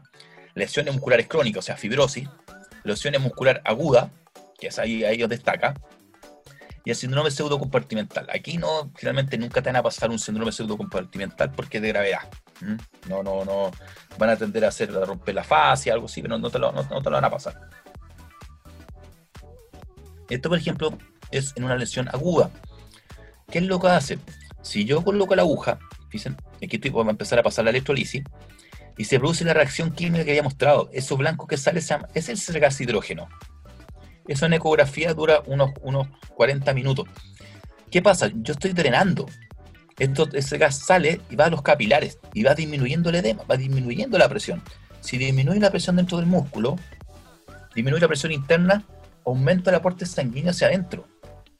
[0.55, 2.29] Lesiones musculares crónicas, o sea, fibrosis.
[2.85, 4.11] lesiones muscular aguda,
[4.61, 5.73] que es ahí, ahí os destaca,
[6.85, 8.29] y el síndrome pseudocompartimental.
[8.33, 12.29] Aquí no, finalmente nunca te van a pasar un síndrome pseudocompartimental porque es de gravedad.
[13.09, 13.71] No, no, no.
[14.19, 16.85] Van a tender a hacer romper la fascia, algo así, pero no te, lo, no,
[16.85, 17.55] te lo van a pasar.
[20.29, 20.97] Esto, por ejemplo,
[21.31, 22.51] es en una lesión aguda.
[23.51, 24.19] ¿Qué es lo que hace?
[24.63, 25.79] Si yo coloco la aguja,
[26.11, 28.23] dicen, aquí estoy, vamos a empezar a pasar la electrolisis,
[28.97, 30.89] y se produce la reacción química que había mostrado.
[30.93, 31.81] Eso blanco que sale
[32.15, 33.29] es el hidrógeno.
[34.27, 37.07] Eso en ecografía dura unos, unos 40 minutos.
[37.91, 38.31] ¿Qué pasa?
[38.35, 39.27] Yo estoy drenando.
[39.99, 43.57] Esto, ese gas sale y va a los capilares y va disminuyendo el edema, va
[43.57, 44.63] disminuyendo la presión.
[45.01, 46.77] Si disminuye la presión dentro del músculo,
[47.75, 48.85] disminuye la presión interna,
[49.27, 51.07] aumenta el aporte sanguíneo hacia adentro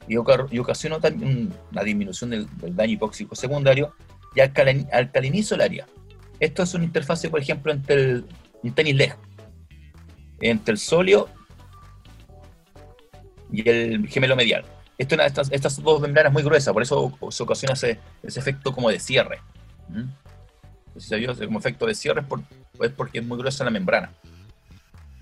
[0.09, 3.95] y, ocasiona también una disminución del, daño hipóxico secundario
[4.35, 5.87] y alcalinizo el área.
[6.41, 8.25] Esto es una interfase, por ejemplo, entre el,
[8.63, 9.17] un tenis leg,
[10.41, 11.29] entre el sóleo
[13.53, 14.65] y el gemelo medial.
[14.99, 18.99] Esto, estas, estas dos membranas muy gruesas, por eso se ocasiona ese, efecto como de
[18.99, 19.41] cierre.
[19.89, 20.05] ¿Mm?
[20.99, 22.23] Si se vio como efecto de cierre
[22.81, 24.13] es, porque es muy gruesa la membrana.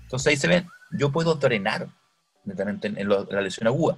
[0.03, 1.87] Entonces ahí se ven, yo puedo drenar
[2.45, 3.97] en, en la lesión aguda.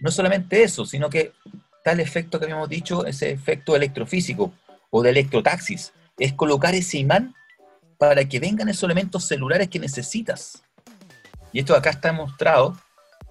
[0.00, 1.32] No solamente eso, sino que
[1.84, 4.52] tal efecto que habíamos dicho, ese efecto electrofísico
[4.90, 7.34] o de electrotaxis, es colocar ese imán
[7.98, 10.62] para que vengan esos elementos celulares que necesitas.
[11.52, 12.76] Y esto acá está demostrado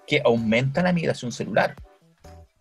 [0.08, 1.76] que aumenta la migración celular.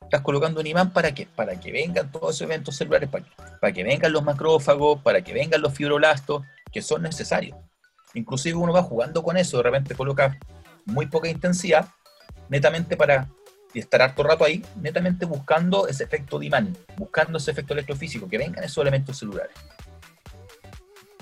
[0.02, 3.30] Estás colocando un imán para que, para que vengan todos esos eventos celulares, para que,
[3.60, 7.56] para que vengan los macrófagos, para que vengan los fibroblastos, que son necesarios.
[8.14, 10.38] Inclusive uno va jugando con eso, de repente coloca
[10.84, 11.88] muy poca intensidad,
[12.48, 13.28] netamente para
[13.74, 18.38] estar harto rato ahí, netamente buscando ese efecto de imán, buscando ese efecto electrofísico, que
[18.38, 19.56] vengan esos elementos celulares.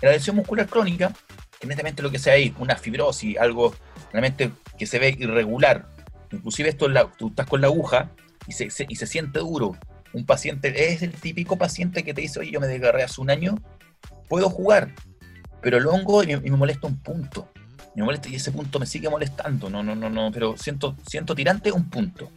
[0.01, 1.13] En la lesión muscular crónica,
[1.59, 3.75] que netamente lo que sea ahí, una fibrosis, algo
[4.13, 5.87] realmente que se ve irregular.
[6.31, 8.11] Inclusive esto la, tú estás con la aguja
[8.47, 9.77] y se, y se siente duro.
[10.13, 13.31] Un paciente, es el típico paciente que te dice, oye, yo me desgarré hace un
[13.31, 13.55] año,
[14.29, 14.95] puedo jugar,
[15.63, 17.49] pero el hongo y me, molesta un punto.
[17.95, 19.71] Me molesta y ese punto me sigue molestando.
[19.71, 22.31] No, no, no, no, pero siento, siento tirante un punto.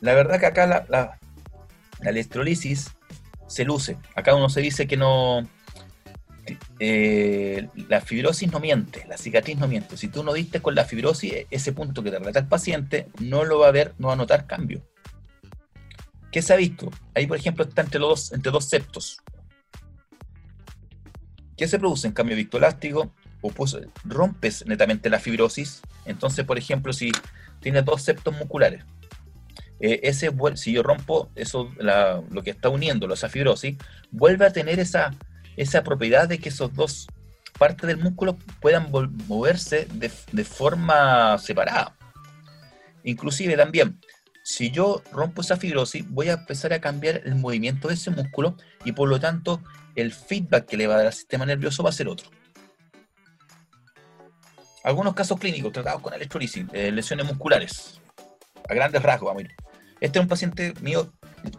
[0.00, 1.18] La verdad que acá la, la,
[2.00, 2.90] la electrolisis
[3.46, 3.96] se luce.
[4.14, 5.46] Acá uno se dice que no,
[6.78, 9.96] eh, la fibrosis no miente, la cicatriz no miente.
[9.96, 13.44] Si tú no diste con la fibrosis, ese punto que te relata el paciente no
[13.44, 14.82] lo va a ver, no va a notar cambio.
[16.30, 16.90] ¿Qué se ha visto?
[17.14, 19.22] Ahí, por ejemplo, está entre, los, entre dos septos.
[21.56, 23.14] ¿Qué se produce en cambio viscoelástico?
[23.40, 25.80] O pues, rompes netamente la fibrosis.
[26.04, 27.10] Entonces, por ejemplo, si
[27.60, 28.84] tienes dos septos musculares,
[29.80, 33.76] eh, ese, si yo rompo eso, lo que está uniendo, esa fibrosis,
[34.10, 35.14] vuelve a tener esa
[35.56, 37.06] esa propiedad de que esos dos
[37.58, 38.90] partes del músculo puedan
[39.26, 41.96] moverse de, forma separada.
[43.04, 44.00] Inclusive también,
[44.44, 48.56] si yo rompo esa fibrosis, voy a empezar a cambiar el movimiento de ese músculo
[48.84, 49.62] y por lo tanto
[49.94, 52.28] el feedback que le va a dar al sistema nervioso va a ser otro.
[54.84, 58.00] Algunos casos clínicos tratados con electrolisis, eh, lesiones musculares,
[58.68, 59.54] a grandes rasgos, vamos a ir.
[60.00, 61.12] Este es un paciente mío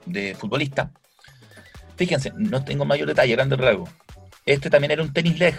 [0.06, 0.92] de futbolista
[1.98, 3.90] Fíjense, no tengo mayor detalle, grande rasgo.
[4.46, 5.56] Este también era un tenis leg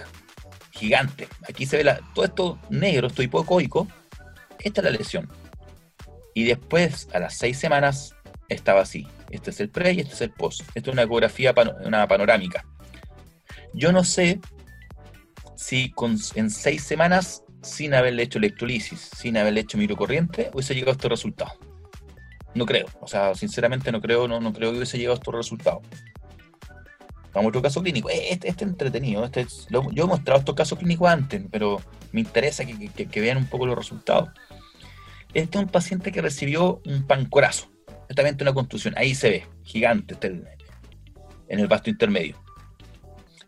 [0.71, 1.29] gigante.
[1.49, 3.89] Aquí se ve la, todo esto negro, esto hipocoico.
[4.61, 5.29] Esta es la lesión.
[6.35, 8.15] Y después, a las seis semanas,
[8.49, 9.07] estaba así.
[9.31, 10.63] Este es el pre y este es el post.
[10.75, 12.65] Esto es una ecografía, una panorámica.
[13.75, 14.41] Yo no sé
[15.57, 15.93] si
[16.35, 21.09] en seis semanas, sin haberle hecho electrolisis, sin haberle hecho microcorriente, hubiese llegado a este
[21.09, 21.53] resultado.
[22.55, 22.87] No creo.
[23.01, 25.83] O sea, sinceramente no creo, no, no creo que hubiese llegado a estos resultados.
[27.47, 28.11] Otro caso clínico.
[28.11, 29.25] Eh, este, este entretenido.
[29.25, 31.81] Este yo he mostrado estos casos clínicos antes, pero
[32.13, 34.31] me interesa que, vean un poco los resultados.
[35.35, 37.71] Este es un paciente que recibió un pancorazo,
[38.07, 38.95] justamente una construcción.
[38.97, 40.29] Ahí se ve, gigante, este,
[41.49, 42.37] en el vasto intermedio.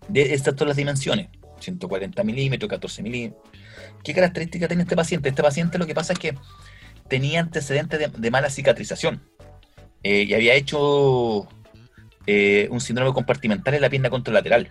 [0.09, 1.29] De estas todas las dimensiones,
[1.61, 3.42] 140 milímetros, 14 milímetros.
[4.03, 5.29] ¿Qué característica tiene este paciente?
[5.29, 6.35] Este paciente lo que pasa es que
[7.09, 9.22] tenía antecedentes de, mala cicatrización.
[10.03, 11.48] Eh, y había hecho
[12.26, 14.70] eh, un síndrome compartimental en la pierna contralateral.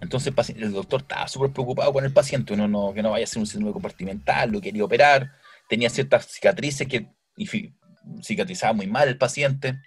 [0.00, 3.38] Entonces el doctor estaba súper preocupado con el paciente, no, que no vaya a ser
[3.38, 5.30] un síndrome compartimental, lo quería operar,
[5.68, 7.06] tenía ciertas cicatrices que
[8.20, 9.80] cicatrizaba muy mal el paciente.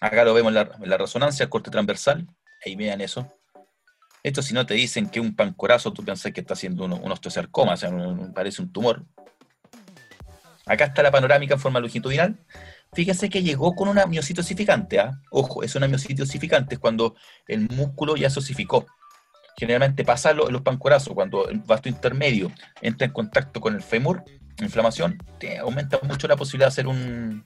[0.00, 2.26] Acá lo vemos en la, resonancia, el corte transversal,
[2.64, 3.28] ahí vean eso.
[4.22, 7.74] Esto si no te dicen que un pancorazo, tú piensas que está haciendo un, osteosarcoma,
[7.74, 7.90] o sea,
[8.34, 9.04] parece un tumor.
[10.64, 12.38] Acá está la panorámica en forma longitudinal.
[12.94, 15.00] Fíjese que llegó con una miocito osificante.
[15.00, 15.20] ¿ah?
[15.30, 17.14] Ojo, es una miocito osificante, es cuando
[17.48, 18.86] el músculo ya se osificó.
[19.56, 24.24] generalmente pasa en los pancorazos, cuando el vasto intermedio entra en contacto con el fémur,
[24.60, 25.18] inflamación,
[25.60, 27.44] aumenta mucho la posibilidad de hacer un,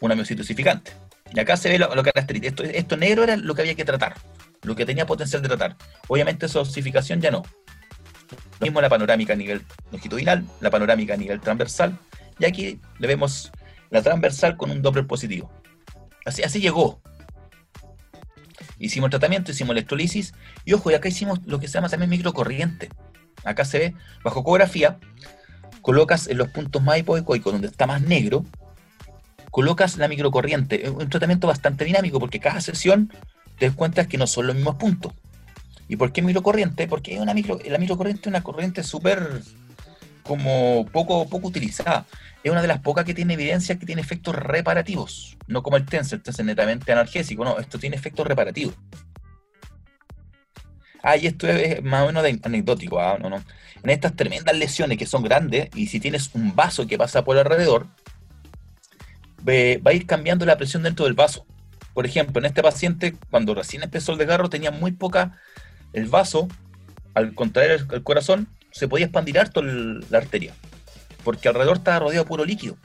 [0.00, 0.92] una miocitis osificante.
[1.32, 2.62] Y acá se ve lo, lo característico.
[2.62, 4.16] Esto, esto negro era lo que había que tratar,
[4.62, 5.76] lo que tenía potencial de tratar.
[6.08, 7.42] Obviamente esa osificación ya no.
[8.58, 11.98] Lo mismo la panorámica a nivel longitudinal, la panorámica a nivel transversal,
[12.38, 13.52] y aquí le vemos
[13.90, 15.50] la transversal con un Doppler positivo.
[16.24, 17.00] Así, así llegó.
[18.78, 20.32] Hicimos tratamiento, hicimos electrolisis,
[20.64, 22.88] y ojo, y acá hicimos lo que se llama también microcorriente.
[23.44, 24.98] Acá se ve, bajo ecografía,
[25.82, 28.44] colocas en los puntos más hipoecoicos, donde está más negro,
[29.50, 30.86] colocas la microcorriente.
[30.86, 33.12] Es un tratamiento bastante dinámico porque cada sesión
[33.58, 35.12] te das cuenta que no son los mismos puntos.
[35.88, 36.86] ¿Y por qué microcorriente?
[36.86, 39.42] Porque una micro, la microcorriente es una corriente súper
[40.22, 42.06] como poco, poco utilizada.
[42.42, 45.36] Es una de las pocas que tiene evidencia que tiene efectos reparativos.
[45.46, 48.74] No como el TENS, el TENS es netamente analgésico, no, esto tiene efectos reparativos.
[51.02, 53.18] Ah, y esto es más o menos anecdótico, ¿ah?
[53.20, 53.42] no, no.
[53.82, 57.38] En estas tremendas lesiones que son grandes, y si tienes un vaso que pasa por
[57.38, 57.86] alrededor,
[59.46, 61.46] va a ir cambiando la presión dentro del vaso.
[61.94, 65.38] Por ejemplo, en este paciente, cuando recién empezó el desgarro, tenía muy poca.
[65.92, 66.48] El vaso,
[67.14, 70.54] al contraer el, corazón, se podía expandir harto la arteria,
[71.24, 72.76] porque alrededor estaba rodeado de puro líquido.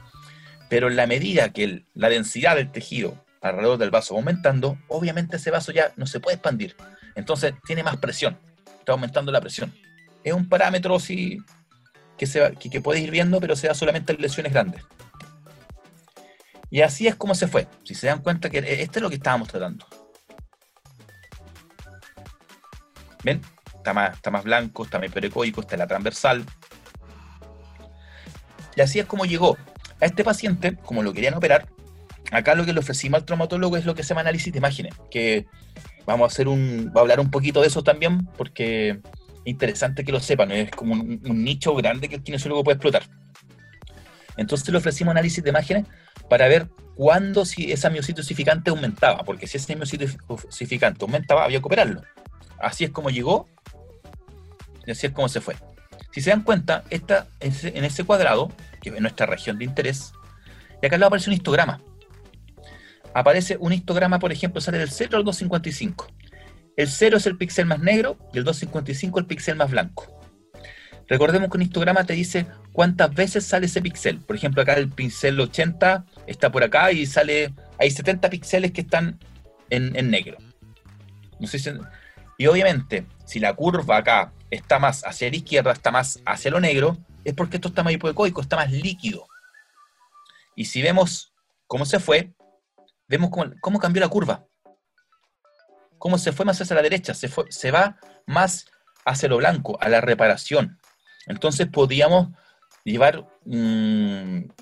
[0.68, 5.36] Pero en la medida que la densidad del tejido alrededor del vaso va aumentando, obviamente
[5.36, 6.76] ese vaso ya no se puede expandir.
[7.14, 8.38] Entonces tiene más presión,
[8.78, 9.72] está aumentando la presión.
[10.24, 11.38] Es un parámetro sí,
[12.18, 14.82] que, se que, que puedes ir viendo, pero se da solamente en lesiones grandes.
[16.70, 17.68] Y así es como se fue.
[17.84, 19.86] Si se dan cuenta que este es lo que estábamos tratando.
[23.22, 23.40] ¿Ven?
[23.86, 26.44] Está más, está más blanco, está más hiperecoico, está la transversal.
[28.74, 29.56] Y así es como llegó.
[30.00, 31.68] A este paciente, como lo querían operar,
[32.32, 34.92] acá lo que le ofrecimos al traumatólogo es lo que se llama análisis de imágenes,
[35.08, 35.46] que
[36.04, 38.98] vamos a hacer un, va hablar un poquito de eso también, porque es
[39.44, 43.04] interesante que lo sepan, es como un, nicho grande que el kinesiólogo puede explotar.
[44.36, 45.86] Entonces le ofrecimos análisis de imágenes
[46.28, 51.60] para ver cuándo si esa miocito osificante aumentaba, porque si ese miocito osificante aumentaba, había
[51.60, 52.02] que operarlo.
[52.58, 53.48] Así es como llegó
[54.86, 55.56] y así es como se fue.
[56.12, 60.12] Si se dan cuenta, esta, en ese cuadrado, que es nuestra región de interés,
[60.82, 61.80] y acá al aparece un histograma.
[63.14, 66.06] Aparece un histograma, por ejemplo, sale del 0 al 255.
[66.76, 70.20] El 0 es el píxel más negro y el 255 el píxel más blanco.
[71.08, 74.18] Recordemos que un histograma te dice cuántas veces sale ese píxel.
[74.18, 78.82] Por ejemplo, acá el pincel 80 está por acá y sale, hay 70 píxeles que
[78.82, 79.18] están
[79.70, 80.36] en, negro.
[82.38, 86.60] y obviamente, si la curva acá está más hacia la izquierda, está más hacia lo
[86.60, 89.26] negro, es porque esto está más hipoecoico, está más líquido.
[90.54, 91.32] Y si vemos
[91.66, 92.32] cómo se fue,
[93.08, 93.30] vemos
[93.60, 94.46] cómo, cambió la curva.
[95.98, 98.66] Cómo se fue más hacia la derecha, se, va más
[99.04, 100.78] hacia lo blanco, a la reparación.
[101.26, 102.28] Entonces podíamos
[102.84, 103.26] llevar,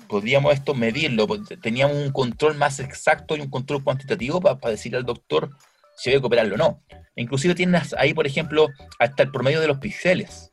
[0.07, 1.27] podíamos esto medirlo,
[1.61, 5.51] teníamos un control más exacto y un control cuantitativo para, decirle al doctor
[5.95, 6.83] si había que operarlo o no.
[7.15, 8.67] Inclusive tienes ahí, por ejemplo,
[8.99, 10.51] hasta el promedio de los píxeles.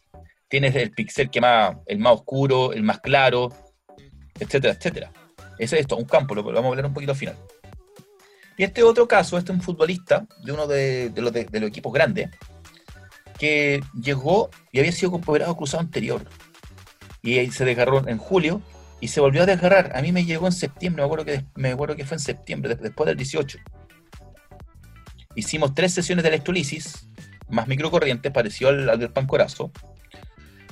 [0.48, 3.48] Tienes el píxel que más, el más oscuro, el más claro,
[4.38, 5.12] etcétera, etcétera.
[5.58, 7.36] Ese es esto, un campo, lo vamos a hablar un poquito al final.
[8.56, 11.92] Y este otro caso, este es un futbolista de uno de, los, de los equipos
[11.92, 12.30] grandes,
[13.38, 16.24] que llegó y había sido operado cruzado anterior.
[17.22, 18.60] Y se desgarró en julio
[19.00, 19.96] y se volvió a desgarrar.
[19.96, 22.76] A mí me llegó en septiembre, me acuerdo que, me acuerdo que fue en septiembre,
[22.76, 23.58] después del 18.
[25.34, 27.06] Hicimos tres sesiones de electrolisis,
[27.48, 29.70] más microcorrientes, pareció al, del pancorazo.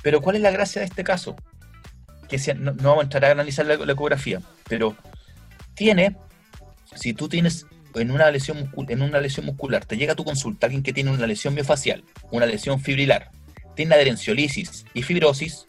[0.02, 1.36] Pero ¿cuál es la gracia de este caso?
[2.28, 4.96] Que no, vamos a entrar a analizar la ecografía, pero
[5.74, 6.16] tiene,
[6.94, 10.66] si tú tienes en una, lesión, en una lesión muscular, te llega a tu consulta
[10.66, 13.30] alguien que tiene una lesión miofacial, una lesión fibrilar,
[13.74, 15.66] tiene adherenciolisis y fibrosis,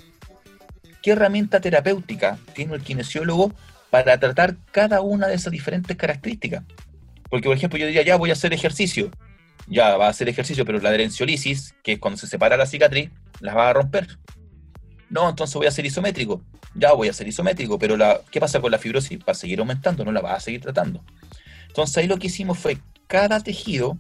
[1.02, 3.54] ¿qué herramienta terapéutica tiene el kinesiólogo
[3.90, 6.64] para tratar cada una de esas diferentes características?
[7.32, 9.10] Porque, por ejemplo, yo diría, ya voy a hacer ejercicio,
[9.68, 13.10] ya va a hacer ejercicio, pero la adherenciolisis, que es cuando se separa la cicatriz,
[13.40, 14.20] las va a romper.
[15.10, 16.44] No, entonces voy a hacer isométrico.
[16.76, 17.98] Ya voy a hacer isométrico, pero
[18.30, 19.20] ¿qué pasa con la fibrosis?
[19.20, 21.04] Va a seguir aumentando, no la va a seguir tratando.
[21.68, 22.78] Entonces ahí lo que hicimos fue
[23.08, 23.98] cada tejido,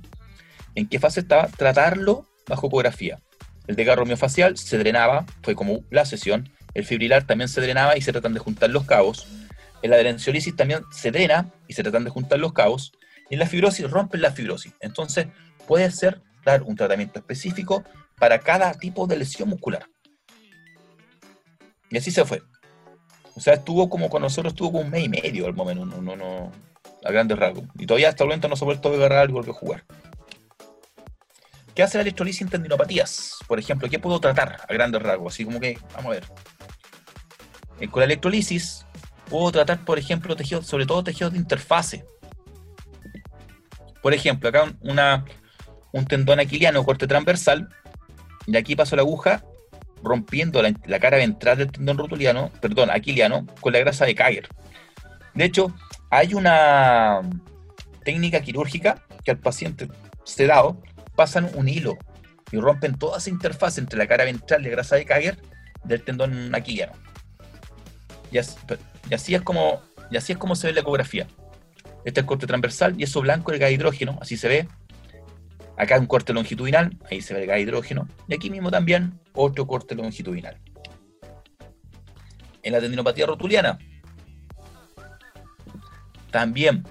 [0.75, 3.19] en qué fase estaba, tratarlo bajo ecografía.
[3.67, 6.49] El desgarro miofacial se drenaba, fue como la sesión.
[6.73, 9.27] El fibrilar también se drenaba y se tratan de juntar los cabos.
[9.81, 12.93] En la adherenciolisis también se drena y se tratan de juntar los cabos.
[13.31, 14.73] Y la fibrosis rompen la fibrosis.
[14.81, 15.25] Entonces
[15.65, 17.83] puede ser dar un tratamiento específico
[18.19, 19.87] para cada tipo de lesión muscular.
[21.89, 22.43] Y así se fue.
[23.35, 25.85] O sea, estuvo como con nosotros, estuvo como un mes y medio al momento.
[25.85, 26.51] No, no, no,
[27.05, 27.63] a grandes rasgos.
[27.79, 29.85] Y todavía hasta el momento no se ha vuelto a agarrar algo que jugar.
[31.73, 33.37] ¿Qué hace la electrolisis en tendinopatías?
[33.47, 35.33] Por ejemplo, ¿qué puedo tratar a grandes rasgos?
[35.33, 36.25] Así como que, vamos a ver.
[37.79, 38.85] Eh, con la electrolisis
[39.29, 42.05] puedo tratar, por ejemplo, tejidos, sobre todo tejidos de interfase.
[44.01, 45.25] Por ejemplo, acá una,
[45.91, 47.69] un tendón aquiliano, corte transversal,
[48.47, 49.43] y aquí paso la aguja
[50.03, 54.49] rompiendo la, cara ventral del tendón rotuliano, perdón, aquiliano, con la grasa de Kager.
[55.33, 55.73] De hecho,
[56.09, 57.21] hay una
[58.03, 59.87] técnica quirúrgica que al paciente
[60.23, 60.81] sedado
[61.15, 61.97] pasan un hilo
[62.51, 65.37] y rompen toda esa interfaz entre la cara ventral de grasa de Kager
[65.83, 66.93] del tendón aquiliano.
[68.31, 71.27] Y así, es como, y así es como se ve la ecografía.
[72.03, 74.67] Este es el corte transversal y eso blanco el gas hidrógeno, así se ve.
[75.77, 78.07] Acá un corte longitudinal, ahí se ve el gas hidrógeno.
[78.27, 80.57] Y aquí mismo también otro corte longitudinal.
[82.63, 83.79] En la tendinopatía rotuliana,
[86.31, 86.85] también,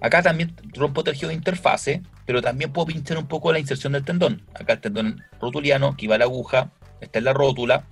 [0.00, 4.04] acá también rompo tejido de interfase, pero también puedo pinchar un poco la inserción del
[4.04, 4.42] tendón.
[4.54, 6.70] Acá el tendón rotuliano, aquí va la aguja,
[7.00, 7.86] esta es la rótula,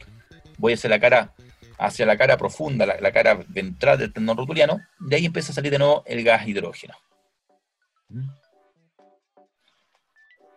[0.58, 1.34] voy hacia la cara,
[1.78, 5.70] hacia la cara profunda, la, cara ventral del tendón rotuliano, de ahí empieza a salir
[5.70, 6.94] de nuevo el gas hidrógeno.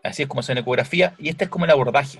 [0.04, 2.20] Así es como se ve en ecografía, y este es como el abordaje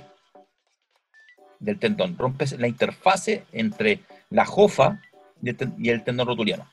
[1.60, 2.18] del tendón.
[2.18, 5.02] Rompes la interfase entre la jofa
[5.42, 6.68] y el tendón rotuliano.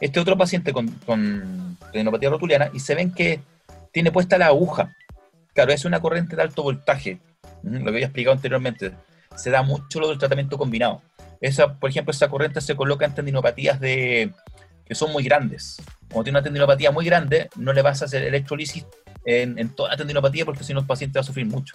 [0.00, 3.40] Este otro paciente con, con tendinopatía rotuliana y se ven que
[3.92, 4.94] tiene puesta la aguja.
[5.54, 7.18] Claro, es una corriente de alto voltaje,
[7.62, 8.92] lo que había explicado anteriormente.
[9.36, 11.00] Se da mucho lo del tratamiento combinado.
[11.40, 14.32] Esa, por ejemplo, esa corriente se coloca en tendinopatías de,
[14.86, 15.82] que son muy grandes.
[16.08, 18.86] Como tiene una tendinopatía muy grande, no le vas a hacer electrolisis
[19.24, 21.74] en, toda la tendinopatía porque si no el paciente va a sufrir mucho.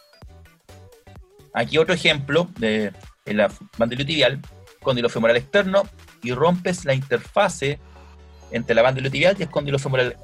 [1.53, 2.93] Aquí otro ejemplo de
[3.25, 4.39] la bandilio tibial,
[4.81, 5.83] condilo femoral externo
[6.23, 7.79] y rompes la interfase
[8.51, 10.15] entre la bandilio tibial y el condilo femoral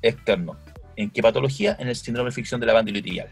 [0.00, 0.56] externo.
[0.96, 1.76] ¿En qué patología?
[1.78, 3.30] En el síndrome de fricción de la banda iliotibial.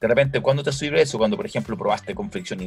[0.00, 1.18] De repente, ¿cuándo te sirve eso?
[1.18, 2.60] Cuando, por ejemplo, probaste con fricción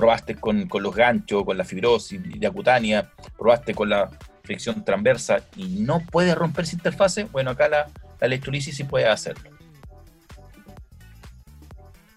[0.00, 4.08] probaste con, los ganchos, con la fibrosis diacutánea, probaste con la
[4.42, 9.06] fricción transversa y no puedes romper esa interfase, bueno, acá la, la electrolisis sí puede
[9.06, 9.50] hacerlo.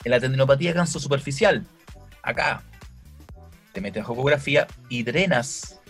[0.06, 1.66] En la tendinopatía canso superficial,
[2.22, 2.64] acá
[3.74, 5.82] te metes a ecografía y drenas.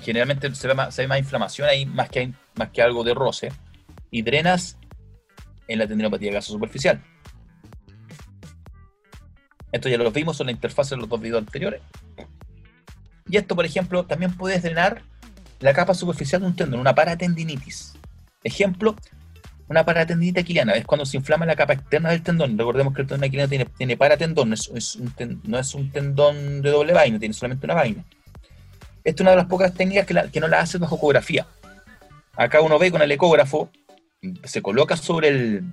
[0.00, 3.12] Generalmente se ve más, se ve más inflamación ahí, más que más que algo de
[3.12, 3.52] roce,
[4.10, 4.78] y drenas
[5.66, 6.98] en la tendinopatía gaso superficial.
[9.72, 11.82] Esto ya lo vimos en la interfaz de los dos videos anteriores.
[13.28, 15.02] Y esto, por ejemplo, también puedes drenar
[15.60, 17.94] la capa superficial de un tendón, una paratendinitis.
[18.42, 18.96] Ejemplo,
[19.68, 22.56] una paratendinitis aquiliana es cuando se inflama la capa externa del tendón.
[22.56, 27.18] Recordemos que el tendón aquiliano tiene, tiene paratendón, no es, un tendón de doble vaina,
[27.18, 28.04] tiene solamente una vaina.
[29.04, 31.46] Esta es una de las pocas técnicas que, que no la hace bajo ecografía.
[32.34, 33.70] Acá uno ve con el ecógrafo,
[34.44, 35.64] se coloca sobre el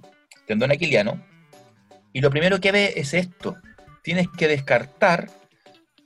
[0.47, 1.21] tendón aquiliano
[2.11, 3.57] y lo primero que ve es esto.
[4.05, 5.31] Tienes que descartar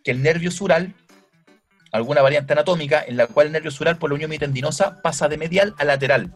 [0.06, 0.96] que el nervio sural,
[1.92, 5.38] alguna variante anatómica en la cual el nervio sural por la unión mitendinosa pasa de
[5.38, 6.34] medial a lateral.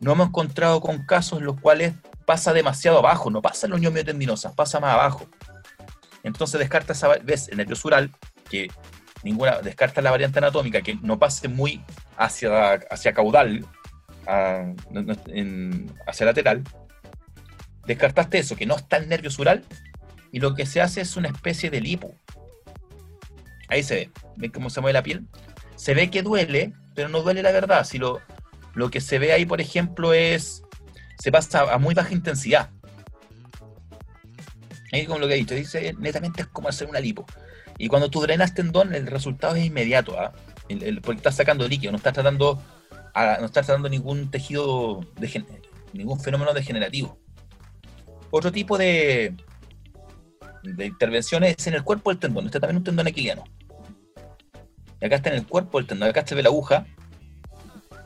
[0.00, 1.94] No hemos encontrado con casos en los cuales
[2.24, 5.28] pasa demasiado abajo, no pasa en la unión miotendinosa, pasa más abajo.
[6.24, 8.10] Entonces descarta esa vez el nervio sural,
[8.50, 8.68] que
[9.22, 11.84] ninguna, descarta la variante anatómica, que no pase muy
[12.16, 13.64] hacia, hacia caudal,
[14.26, 16.64] hacia lateral,
[17.86, 19.62] descartaste eso, que no está el nervio sural,
[20.36, 22.14] y lo que se hace es una especie de lipo.
[23.68, 25.24] Ahí se ve, ¿ven cómo se mueve la piel?
[25.76, 27.86] Se ve que duele, pero no duele la verdad.
[27.86, 28.20] Si lo,
[28.74, 30.62] lo que se ve ahí, por ejemplo, es,
[31.18, 32.68] se pasa a muy baja intensidad.
[34.92, 37.24] Ahí como lo que he dicho, dice, netamente es como hacer una lipo.
[37.78, 40.34] Y cuando tú drenas tendón, el resultado es inmediato, ¿ah?
[41.02, 42.62] porque estás sacando líquido, no estás tratando,
[43.14, 45.46] no estás tratando ningún tejido, de,
[45.94, 47.18] ningún fenómeno degenerativo.
[48.30, 49.34] Otro tipo de,
[50.74, 52.46] de intervenciones es en el cuerpo del tendón.
[52.46, 53.44] Este también es un tendón aquiliano.
[55.00, 56.08] Y acá está en el cuerpo del tendón.
[56.08, 56.86] Acá se ve la aguja.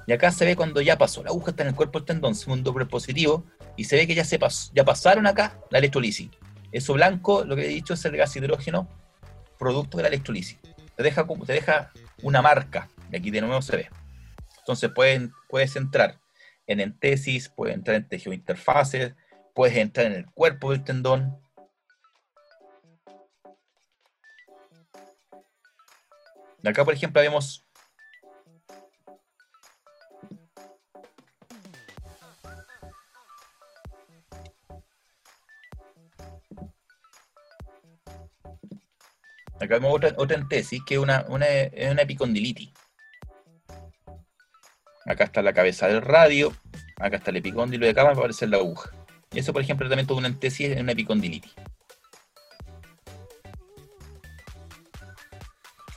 [0.06, 1.22] Y acá se ve cuando ya pasó.
[1.22, 3.44] La aguja está en el cuerpo del tendón, segundo positivo.
[3.76, 6.30] Y se ve que ya, se pasó, ya pasaron acá la electrolisis.
[6.72, 8.88] Eso blanco, lo que he dicho, es el gas hidrógeno
[9.58, 10.58] producto de la electrolisis.
[10.96, 11.92] Te deja, te deja
[12.22, 13.88] una marca, y aquí de nuevo se ve.
[14.58, 16.18] Entonces pueden, puedes entrar
[16.66, 19.14] en entesis, puedes entrar en tejido interfaces,
[19.54, 21.39] puedes entrar en el cuerpo del tendón.
[26.64, 27.64] Acá, por ejemplo, vemos
[39.60, 42.72] Acá vemos otra, otra entesis, que es una, una, epicondilitis.
[45.04, 46.54] Acá está la cabeza del radio,
[46.96, 48.90] Acá está el epicóndilo de acá va a aparecer la aguja.
[49.32, 51.52] Y eso, por ejemplo, el tratamiento de una entesis en una epicondilitis.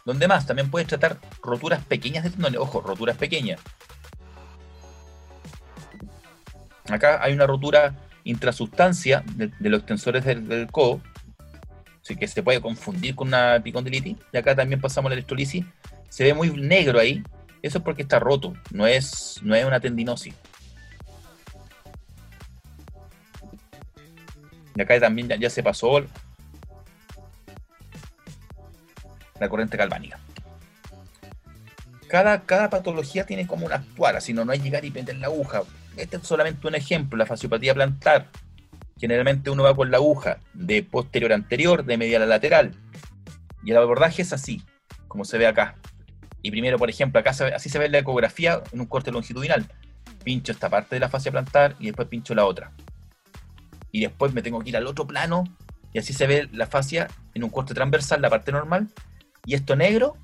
[0.06, 2.60] Donde más, también puedes tratar roturas pequeñas de tendones.
[2.60, 3.60] Ojo, roturas pequeñas.
[6.90, 7.96] Acá hay una rotura
[8.26, 11.02] intrasustancia de, los extensores del, codo,
[12.02, 14.18] así que se puede confundir con una epicondilitis.
[14.32, 15.66] Y acá también pasamos la electrolisis.
[16.10, 17.24] Se ve muy negro ahí.
[17.62, 20.36] Eso es porque está roto, no es, no es una tendinosis.
[24.76, 26.04] Y acá también ya, se pasó
[29.44, 30.20] la corriente galvánica.
[32.08, 35.28] Cada, cada patología tiene como un actuar, así no, no hay llegar y meter la
[35.28, 35.62] aguja.
[35.98, 38.28] Este es solamente un ejemplo, la fasciopatía plantar.
[39.00, 42.74] Generalmente uno va con la aguja de posterior a anterior, de medial a lateral.
[43.64, 44.62] Y el abordaje es así,
[45.08, 45.76] como se ve acá.
[46.42, 49.66] Y primero, por ejemplo, acá así se ve la ecografía en un corte longitudinal.
[50.24, 52.72] Pincho esta parte de la fascia plantar y después pincho la otra
[53.94, 55.46] y después me tengo que ir al otro plano
[55.94, 58.90] y así se ve la fascia en un corte transversal, la parte normal,
[59.46, 60.18] y esto negro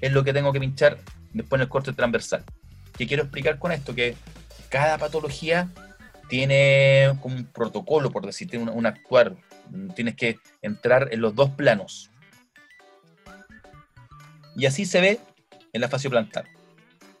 [0.00, 0.98] es lo que tengo que pinchar
[1.32, 2.44] después en el corte transversal.
[2.96, 3.94] ¿Qué quiero explicar con esto?
[3.94, 4.16] Que
[4.68, 5.68] cada patología
[6.28, 9.34] tiene como un protocolo, por decirte, un, un actuar.
[9.94, 12.10] Tienes que entrar en los dos planos.
[14.56, 15.20] Y así se ve
[15.72, 16.44] en la fascia plantar.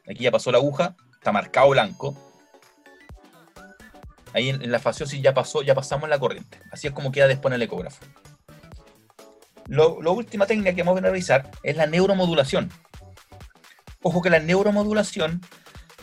[0.08, 2.16] Aquí ya pasó la aguja, está marcado blanco,
[4.34, 6.58] Ahí en, la fasciosis ya pasó, ya pasamos la corriente.
[6.70, 8.04] Así es como queda después en el ecógrafo.
[9.68, 12.70] La última técnica que vamos a revisar es la neuromodulación.
[14.02, 15.40] Ojo que la neuromodulación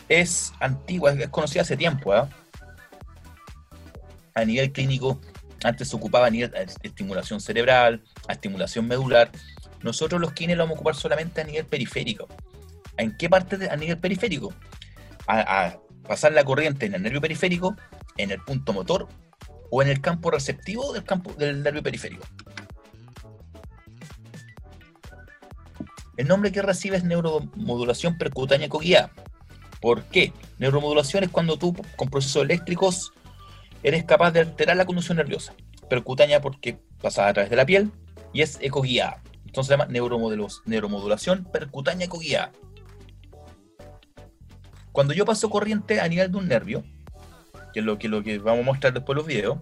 [0.08, 2.12] es antigua, es conocida hace tiempo.
[2.12, 2.28] ¿ah?
[4.34, 5.20] A nivel clínico,
[5.62, 9.30] antes se ocupaba a nivel de estimulación cerebral, a estimulación medular.
[9.82, 12.28] Nosotros los kines lo vamos a ocupar solamente a nivel periférico.
[12.96, 14.52] ¿En qué parte a nivel periférico?
[15.26, 17.76] a pasar la corriente en el nervio periférico
[18.16, 19.06] en el punto motor
[19.70, 22.24] o en el campo receptivo del campo del nervio periférico.
[26.20, 29.10] El nombre que recibe es neuromodulación percutánea coguiada.
[29.80, 30.34] ¿Por qué?
[30.58, 33.14] Neuromodulación es cuando tú, con procesos eléctricos,
[33.82, 35.54] eres capaz de alterar la conducción nerviosa.
[35.88, 37.90] Percutánea porque pasa a través de la piel
[38.34, 39.22] y es ecoguiada.
[39.46, 39.90] Entonces se llama
[40.66, 42.52] neuromodulación percutánea coguiada.
[44.92, 46.84] Cuando yo paso corriente a nivel de un nervio,
[47.72, 49.60] que es lo que, lo que vamos a mostrar después los videos,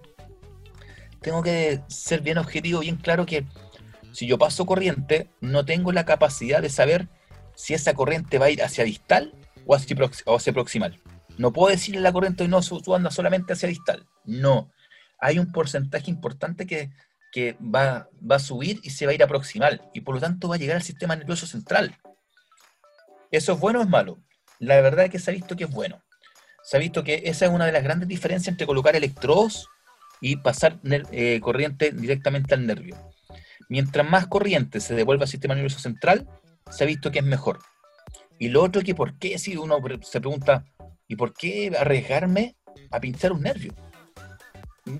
[1.21, 3.45] tengo que ser bien objetivo, bien claro que
[4.11, 7.07] si yo paso corriente, no tengo la capacidad de saber
[7.55, 9.33] si esa corriente va a ir hacia distal
[9.65, 10.99] o hacia, proximal.
[11.37, 14.07] No puedo decirle la corriente, no, tú andas solamente hacia distal.
[14.25, 14.71] No.
[15.19, 16.89] Hay un porcentaje importante que,
[17.63, 19.81] va, va a subir y se va a ir a proximal.
[19.93, 21.95] Y por lo tanto va a llegar al sistema nervioso central.
[23.31, 24.19] ¿Eso es bueno o es malo?
[24.57, 26.01] La verdad es que se ha visto que es bueno
[26.69, 29.67] se ha visto que esa es una de las grandes diferencias entre colocar electrodos
[30.21, 32.95] y pasar eh, corriente directamente al nervio.
[33.69, 36.27] Mientras más corriente se devuelve al sistema nervioso central,
[36.69, 37.59] se ha visto que es mejor.
[38.37, 40.65] Y lo otro que por qué, si uno se pregunta,
[41.07, 42.55] ¿y por qué arriesgarme
[42.91, 43.73] a pinchar un nervio?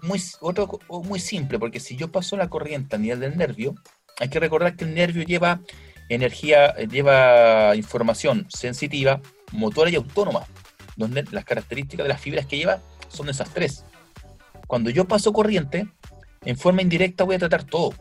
[0.03, 3.75] Muy, otro, muy simple, porque si yo paso la corriente a nivel del nervio,
[4.19, 5.61] hay que recordar que el nervio lleva
[6.09, 10.45] energía, lleva información sensitiva, motora y autónoma
[10.99, 13.85] donde las características de las fibras que lleva son esas tres.
[14.67, 15.87] Cuando yo paso corriente,
[16.43, 17.93] en forma indirecta voy a tratar todo.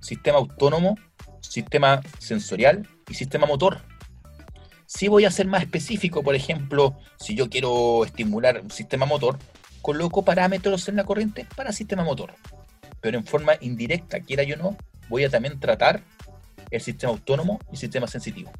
[0.00, 0.96] Sistema autónomo,
[1.40, 3.82] sistema sensorial y sistema motor.
[4.86, 9.38] Si voy a ser más específico, por ejemplo, si yo quiero estimular un sistema motor,
[9.82, 12.34] coloco parámetros en la corriente para sistema motor.
[13.00, 14.76] Pero en forma indirecta, quiera yo no,
[15.08, 16.02] voy a también tratar
[16.70, 18.50] el sistema autónomo y sistema sensitivo.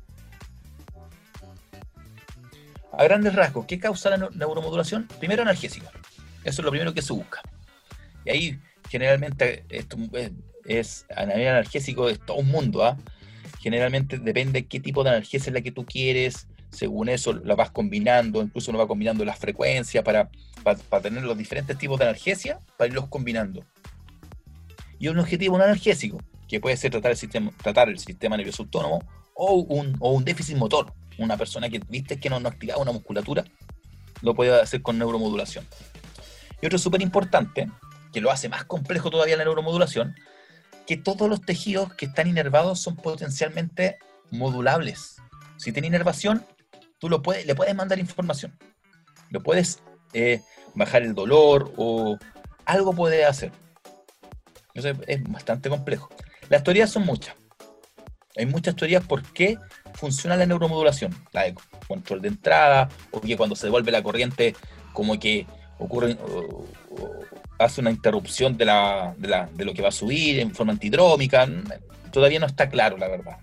[2.93, 5.09] A grandes rasgos, ¿qué causa la neuromodulación?
[5.19, 5.87] Primero, analgésico.
[6.45, 7.41] Eso es lo primero que se busca.
[8.25, 10.33] Y ahí, generalmente, esto es,
[11.15, 12.85] a nivel analgésico es todo un mundo.
[12.85, 12.97] ¿ah?
[13.61, 16.47] Generalmente depende qué tipo de analgesia es la que tú quieres.
[16.71, 18.43] Según eso, la vas combinando.
[18.43, 20.31] Incluso uno va combinando las frecuencias para,
[20.63, 23.65] para, tener los diferentes tipos de analgesia, para irlos combinando.
[24.99, 28.63] Y un objetivo un analgésico, que puede ser tratar el sistema, tratar el sistema nervioso
[28.63, 29.03] autónomo
[29.35, 32.93] o un, o un déficit motor una persona que viste que no, no activaba una
[32.93, 33.45] musculatura,
[34.23, 35.67] lo puede hacer con neuromodulación.
[36.61, 37.71] Y otro súper importante,
[38.13, 40.15] que lo hace más complejo todavía la neuromodulación,
[40.91, 44.01] que todos los tejidos que están inervados son potencialmente
[44.33, 45.19] modulables.
[45.57, 46.45] Si tiene inervación,
[46.99, 48.59] tú lo puedes, le puedes mandar información.
[49.29, 49.79] Lo puedes
[50.15, 50.43] eh,
[50.75, 52.19] bajar el dolor o
[52.65, 53.53] algo puede hacer.
[54.75, 56.09] Eso es bastante complejo.
[56.49, 57.37] Las teorías son muchas.
[58.37, 59.59] Hay muchas teorías por qué
[59.95, 61.55] funciona la neuromodulación, la de
[61.87, 64.57] control de entrada, o que cuando se devuelve la corriente
[64.93, 65.47] como que
[65.79, 66.19] ocurre,
[67.61, 71.47] hace una interrupción de, la, de, lo que va a subir en forma antidrómica.
[72.11, 73.37] Todavía no está claro, la verdad.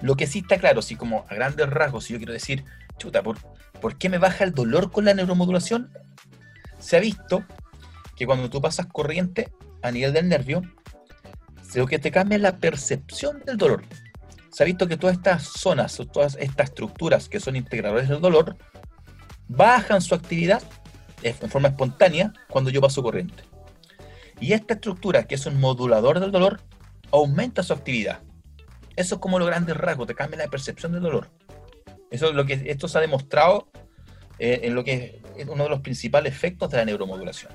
[0.00, 2.64] Lo que sí está claro, sí, como a grandes rasgos, si yo quiero decir,
[2.98, 3.38] chuta, ¿por,
[3.80, 5.90] ¿por qué me baja el dolor con la neuromodulación?
[6.78, 7.44] Se ha visto
[8.16, 9.50] que cuando tú pasas corriente
[9.82, 10.62] a nivel del nervio,
[11.74, 13.84] lo que te cambia es la percepción del dolor.
[14.50, 18.56] Se ha visto que todas estas zonas, todas estas estructuras que son integradores del dolor,
[19.48, 20.62] bajan su actividad
[21.22, 23.42] en forma espontánea cuando yo paso corriente.
[24.40, 26.60] Y esta estructura, que es un modulador del dolor,
[27.10, 28.20] aumenta su actividad.
[28.96, 31.30] Eso es como los grandes rasgos, te cambia la percepción del dolor.
[32.10, 33.68] Eso es lo que esto se ha demostrado
[34.38, 37.52] eh, en lo que es uno de los principales efectos de la neuromodulación.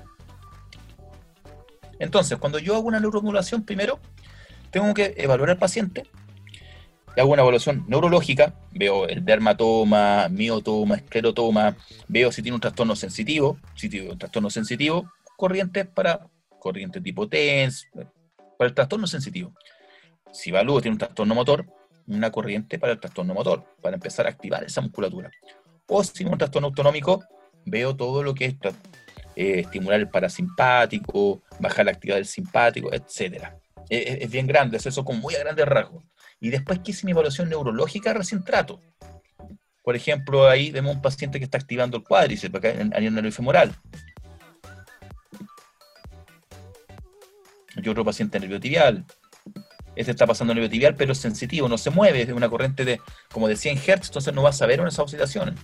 [1.98, 4.00] Entonces, cuando yo hago una neuromodulación, primero
[4.70, 6.04] tengo que evaluar al paciente,
[7.16, 11.76] hago una evaluación neurológica, veo el dermatoma, miotoma, esclerotoma,
[12.08, 16.26] veo si tiene un trastorno sensitivo, si tiene un trastorno sensitivo, corriente para
[16.58, 17.88] corriente tipo TENS,
[18.58, 19.52] para el trastorno sensitivo.
[20.32, 21.66] Si evalúo tiene un trastorno motor,
[22.06, 25.30] una corriente para el trastorno motor, para empezar a activar esa musculatura.
[25.86, 27.24] O si tiene un trastorno autonómico,
[27.64, 28.54] veo todo lo que es
[29.36, 33.46] eh, estimular el parasimpático, bajar la actividad del simpático, etc.
[33.88, 36.04] Es, bien grande, es eso con muy grandes rasgos.
[36.40, 38.80] Y después que hice mi evaluación neurológica recién trato.
[39.82, 43.32] Por ejemplo, ahí vemos un paciente que está activando el cuádriceps acá en el nervio
[43.32, 43.74] femoral.
[47.76, 49.04] Y otro paciente nervio tibial.
[49.96, 53.00] Este está pasando nervio tibial, pero es sensitivo, no se mueve, es una corriente de
[53.32, 55.58] como de 100 Hz, entonces no va a saber esas oscilaciones.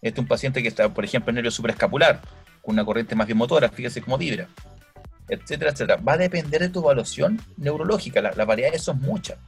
[0.00, 2.20] Este es un paciente que está, por ejemplo, en nervio supraescapular,
[2.64, 4.48] una corriente más bien motora, fíjese cómo vibra,
[5.28, 5.96] etcétera, etcétera.
[5.96, 9.38] Va a depender de tu evaluación neurológica, las la variedades son muchas.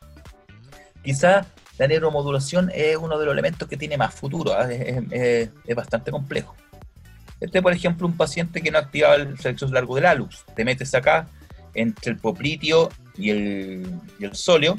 [1.02, 1.46] Quizá
[1.78, 4.70] la neuromodulación es uno de los elementos que tiene más futuro, ¿ah?
[4.70, 6.54] es, bastante complejo.
[7.38, 10.44] Este, por ejemplo, un paciente que no activaba el flexor largo del alux.
[10.54, 11.28] Te metes acá
[11.74, 14.76] entre el poplitio y el, y el sóleo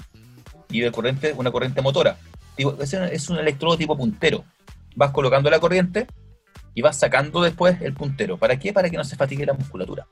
[0.70, 2.18] y de corriente, una corriente motora.
[2.58, 4.44] es un electrodo tipo puntero
[4.98, 6.08] vas colocando la corriente
[6.78, 8.38] y vas sacando después el puntero.
[8.38, 8.72] ¿Para qué?
[8.72, 10.06] Para que no se fatigue la musculatura.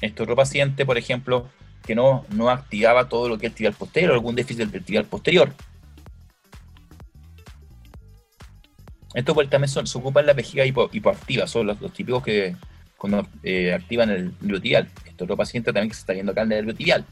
[0.00, 1.48] Este otro paciente, por ejemplo,
[1.86, 5.04] que no, no activaba todo lo que es el tibial posterior, algún déficit del tibial
[5.04, 5.54] posterior.
[9.14, 12.56] Esto pues, también se ocupa en la vejiga hipoactiva, son los, típicos que
[12.96, 14.88] cuando eh, activan el nervio.
[15.06, 17.04] Este otro paciente también que se está viendo acá el nervio tibial.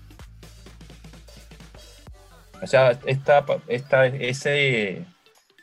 [2.61, 5.07] O sea, esta, esta, ese,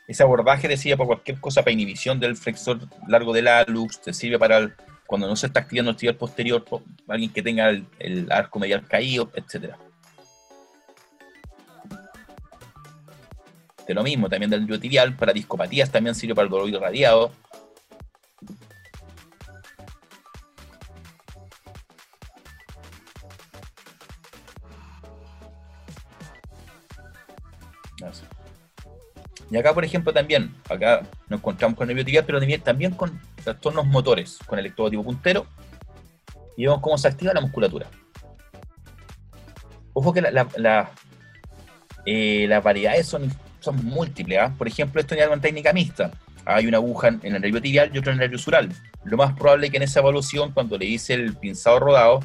[0.07, 4.39] ese abordaje decía para cualquier cosa, para inhibición del flexor largo del alux, te sirve
[4.39, 4.73] para
[5.05, 6.63] cuando no se está activando el tibial posterior,
[7.07, 9.73] alguien que tenga el, arco medial caído, etc.
[13.85, 17.31] De lo mismo, también del biotibial, para discopatías también sirve para el dolor irradiado.
[29.49, 33.85] Y acá, por ejemplo, también, acá nos encontramos con el biotibial, pero también, con trastornos
[33.85, 35.45] motores, con el electrodo puntero,
[36.57, 37.87] y vemos cómo se activa la musculatura.
[39.93, 40.91] Ojo que la,
[42.05, 44.39] eh, las variedades son, son múltiples.
[44.39, 44.53] ¿ah?
[44.57, 46.11] Por ejemplo, esto es una técnica mixta.
[46.45, 48.69] Hay una aguja en el nervio tibial y otra en el nervio sural.
[49.03, 52.19] Lo más probable que en esa evaluación, cuando le hice el pinzado rodado,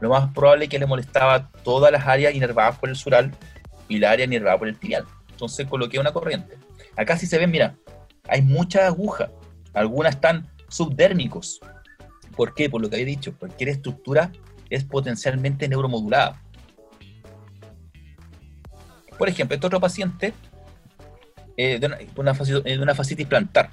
[0.00, 3.32] lo más probable es que le molestaba todas las áreas inervadas por el sural
[3.88, 5.04] y la área inervada por el tibial.
[5.38, 6.58] Entonces coloqué una corriente.
[6.96, 7.76] Acá sí se ven, mira,
[8.26, 9.30] hay muchas agujas.
[9.72, 11.60] Algunas están subdérmicos.
[12.36, 12.68] ¿Por qué?
[12.68, 13.38] Por lo que había dicho.
[13.38, 14.32] Cualquier estructura
[14.68, 16.42] es potencialmente neuromodulada.
[19.16, 20.34] Por ejemplo, este otro paciente
[21.56, 23.70] eh, de, una, de una fascitis plantar.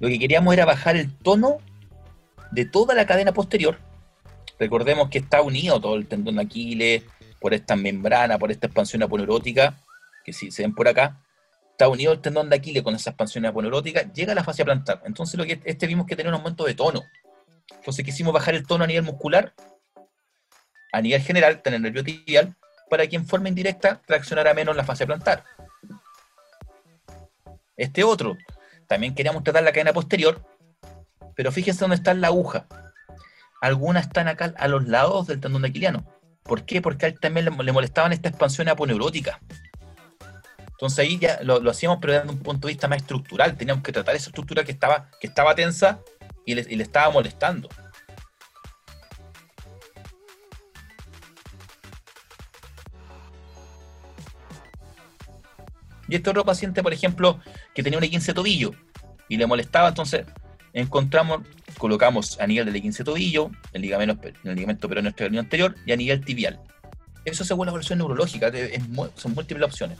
[0.00, 1.58] Lo que queríamos era bajar el tono
[2.50, 3.78] de toda la cadena posterior.
[4.58, 7.04] Recordemos que está unido todo el tendón de Aquiles
[7.38, 9.76] por esta membrana, por esta expansión aponeurótica
[10.24, 11.20] que si se ven por acá,
[11.70, 15.02] está unido el tendón de Aquiles con esa expansión aponeurótica, llega a la fascia plantar.
[15.04, 17.02] Entonces lo que este vimos que tenía un aumento de tono.
[17.70, 19.54] Entonces quisimos bajar el tono a nivel muscular,
[20.92, 22.56] a nivel general, tener nervio tibial,
[22.88, 25.44] para que en forma indirecta traccionara menos la fascia plantar.
[27.76, 28.36] Este otro,
[28.86, 30.46] también queríamos tratar la cadena posterior,
[31.34, 32.66] pero fíjense dónde está la aguja.
[33.60, 36.06] Algunas están acá a los lados del tendón de aquiliano.
[36.44, 36.80] ¿Por qué?
[36.80, 39.40] Porque a él también le molestaban esta expansión aponeurótica.
[40.74, 43.56] Entonces ahí ya lo, hacíamos, pero desde un punto de vista más estructural.
[43.56, 46.00] Teníamos que tratar esa estructura que estaba, que estaba tensa
[46.44, 47.68] y le, y le estaba molestando.
[56.08, 57.40] Y este otro paciente, por ejemplo,
[57.74, 58.72] que tenía un e 15 tobillo
[59.28, 60.26] y le molestaba, entonces
[60.72, 61.40] encontramos,
[61.78, 65.96] colocamos a nivel del e 15 tobillo, el ligamento, el ligamento peroneo anterior y a
[65.96, 66.60] nivel tibial.
[67.24, 68.52] Eso según la evaluación neurológica,
[69.14, 69.98] son múltiples opciones.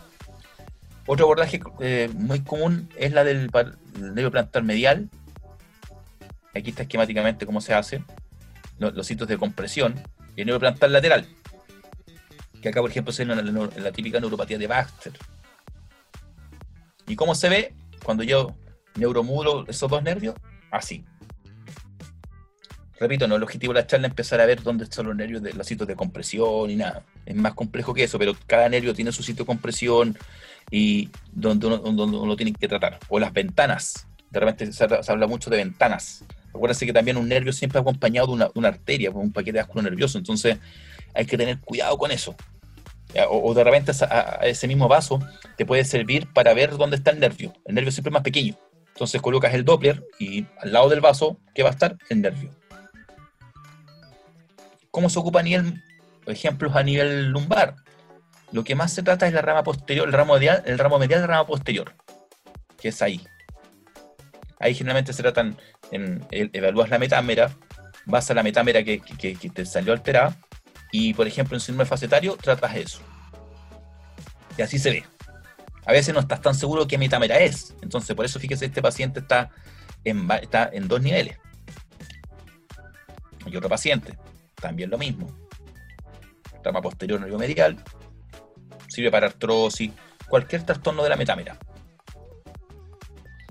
[1.06, 3.50] Otro abordaje eh, muy común es la del,
[3.98, 5.10] nervio plantar medial.
[6.54, 8.02] Aquí está esquemáticamente cómo se hace.
[8.78, 9.94] Los, sitios de compresión.
[10.34, 11.26] Y el nervio plantar lateral.
[12.62, 15.12] Que acá, por ejemplo, ve en la, típica neuropatía de Baxter.
[17.06, 17.74] ¿Y cómo se ve?
[18.02, 18.54] Cuando yo
[18.94, 20.34] neuromudo esos dos nervios,
[20.70, 21.04] así.
[22.98, 25.42] Repito, no el objetivo de la charla es empezar a ver dónde están los nervios
[25.42, 27.04] de los sitios de compresión y nada.
[27.26, 30.16] Es más complejo que eso, pero cada nervio tiene su sitio de compresión,
[30.70, 32.98] y donde uno, lo tiene que tratar.
[33.08, 34.06] O las ventanas.
[34.30, 36.24] De repente se, habla mucho de ventanas.
[36.48, 40.18] Acuérdense que también un nervio siempre acompañado de una, una arteria, un paquete de nervioso.
[40.18, 40.58] Entonces
[41.14, 42.34] hay que tener cuidado con eso.
[43.30, 45.20] O, de repente a, ese mismo vaso
[45.56, 47.52] te puede servir para ver dónde está el nervio.
[47.64, 48.56] El nervio siempre es más pequeño.
[48.88, 51.96] Entonces colocas el Doppler y al lado del vaso, ¿qué va a estar?
[52.08, 52.50] El nervio.
[54.90, 55.82] ¿Cómo se ocupa a nivel,
[56.26, 57.76] ejemplos a nivel lumbar?
[58.52, 61.22] Lo que más se trata es la rama posterior, el ramo medial, el ramo medial
[61.22, 61.94] la rama posterior,
[62.80, 63.26] que es ahí.
[64.60, 65.58] Ahí generalmente se tratan,
[66.30, 67.50] evalúas la metámera,
[68.06, 69.00] vas a la metámera que,
[69.52, 70.36] te salió alterada,
[70.92, 73.00] y por ejemplo en síndrome facetario tratas eso.
[74.56, 75.04] Y así se ve.
[75.86, 77.74] A veces no estás tan seguro qué metámera es.
[77.82, 79.50] Entonces, por eso fíjese, este paciente está
[80.04, 81.36] en, está en dos niveles.
[83.46, 84.16] Y otro paciente,
[84.54, 85.28] también lo mismo.
[86.62, 87.82] Rama posterior medial
[88.94, 89.90] sirve para artrosis,
[90.28, 91.58] cualquier trastorno de la metámera.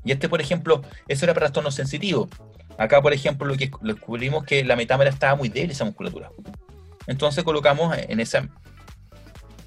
[0.04, 2.30] Y este, por ejemplo, eso era para trastorno sensitivo.
[2.78, 6.32] Acá, por ejemplo, lo que descubrimos que la metámera estaba muy débil, esa musculatura.
[7.08, 8.48] Entonces colocamos en esa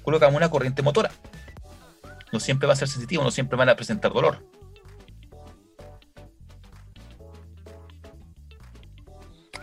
[0.03, 1.11] colocamos una corriente motora.
[2.31, 4.43] No siempre va a ser sensitivo, no siempre van a presentar dolor.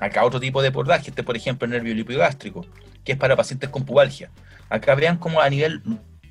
[0.01, 2.67] Acá otro tipo de abordaje, este por ejemplo el nervio lipogástrico,
[3.05, 4.31] que es para pacientes con pubalgia.
[4.69, 5.83] Acá vean cómo a nivel,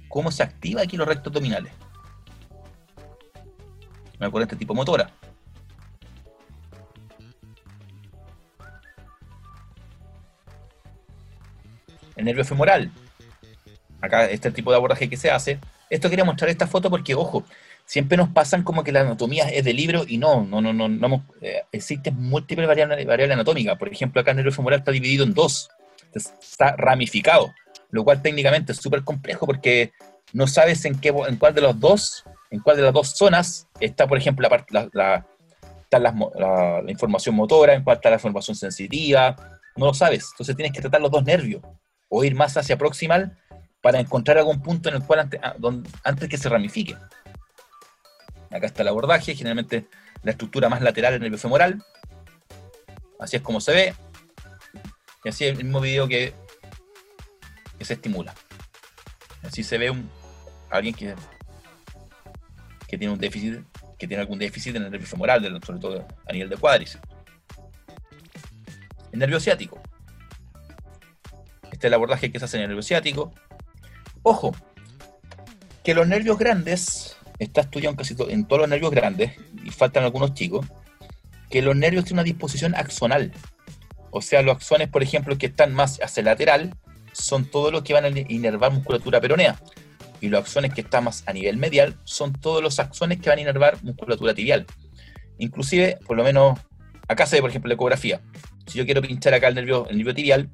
[0.10, 1.72] cómo se activa aquí los rectos abdominales.
[4.20, 5.10] Una corriente tipo motora.
[12.16, 12.92] El nervio femoral.
[14.02, 15.60] Acá este tipo de abordaje que se hace.
[15.90, 17.44] Esto quería mostrar esta foto porque, ojo,
[17.86, 20.88] siempre nos pasan como que la anatomía es de libro y no, no, no, no,
[20.88, 23.78] no eh, existen múltiples variables, variables anatómicas.
[23.78, 25.70] Por ejemplo, acá el nervio femoral está dividido en dos,
[26.14, 27.54] está ramificado
[27.94, 29.94] lo cual técnicamente es súper complejo porque
[30.34, 33.68] no sabes en, qué, en cuál de los dos, en cuál de las dos zonas
[33.80, 35.26] está, por ejemplo, la, la,
[35.92, 39.36] la, información motora, en cuál está la información sensitiva,
[39.76, 40.28] no lo sabes.
[40.32, 41.62] Entonces tienes que tratar los dos nervios
[42.10, 43.38] o ir más hacia proximal
[43.80, 45.56] para encontrar algún punto en el cual antes, ah,
[46.04, 46.98] antes que se ramifique.
[48.54, 49.88] Acá está el abordaje, generalmente
[50.22, 51.84] la estructura más lateral del nervio femoral.
[53.20, 53.96] Así es como se ve.
[55.24, 56.34] Y así es el mismo video que
[57.82, 58.34] se estimula.
[59.44, 60.10] Así se ve un,
[60.70, 61.16] alguien que,
[62.88, 63.62] que tiene un déficit,
[63.98, 67.04] que tiene algún déficit en el nervio femoral, sobre todo a nivel de cuádriceps.
[69.12, 69.82] El nervio ciático.
[71.72, 73.34] Este es el abordaje que se hace en el nervio ciático.
[74.24, 74.56] Ojo,
[75.84, 79.32] que los nervios grandes, está estudiado en casi en todos los nervios grandes,
[79.64, 80.66] y faltan algunos chicos,
[81.50, 83.32] que los nervios tienen una disposición axonal.
[84.12, 86.76] O sea, los axones, por ejemplo, que están más hacia el lateral,
[87.14, 89.60] son todos los que van a inervar musculatura peronea.
[90.20, 93.40] Y los axones que están más a nivel medial son todos los axones que van
[93.40, 94.66] a inervar musculatura tibial.
[95.38, 96.60] Inclusive, por lo menos,
[97.08, 98.22] acá se ve, por ejemplo, la ecografía.
[98.68, 100.50] Si yo quiero pinchar acá el nervio, el nervio tibial,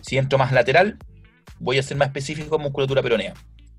[0.00, 0.98] si entro más lateral,
[1.60, 3.34] voy a ser más específico musculatura peronea.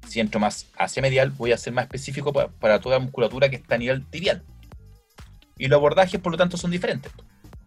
[0.10, 3.57] Si entro más hacia medial, voy a ser más específico para, para toda musculatura que
[3.57, 4.43] está a nivel tibial.
[5.57, 7.12] Y los abordajes, por lo tanto, son diferentes.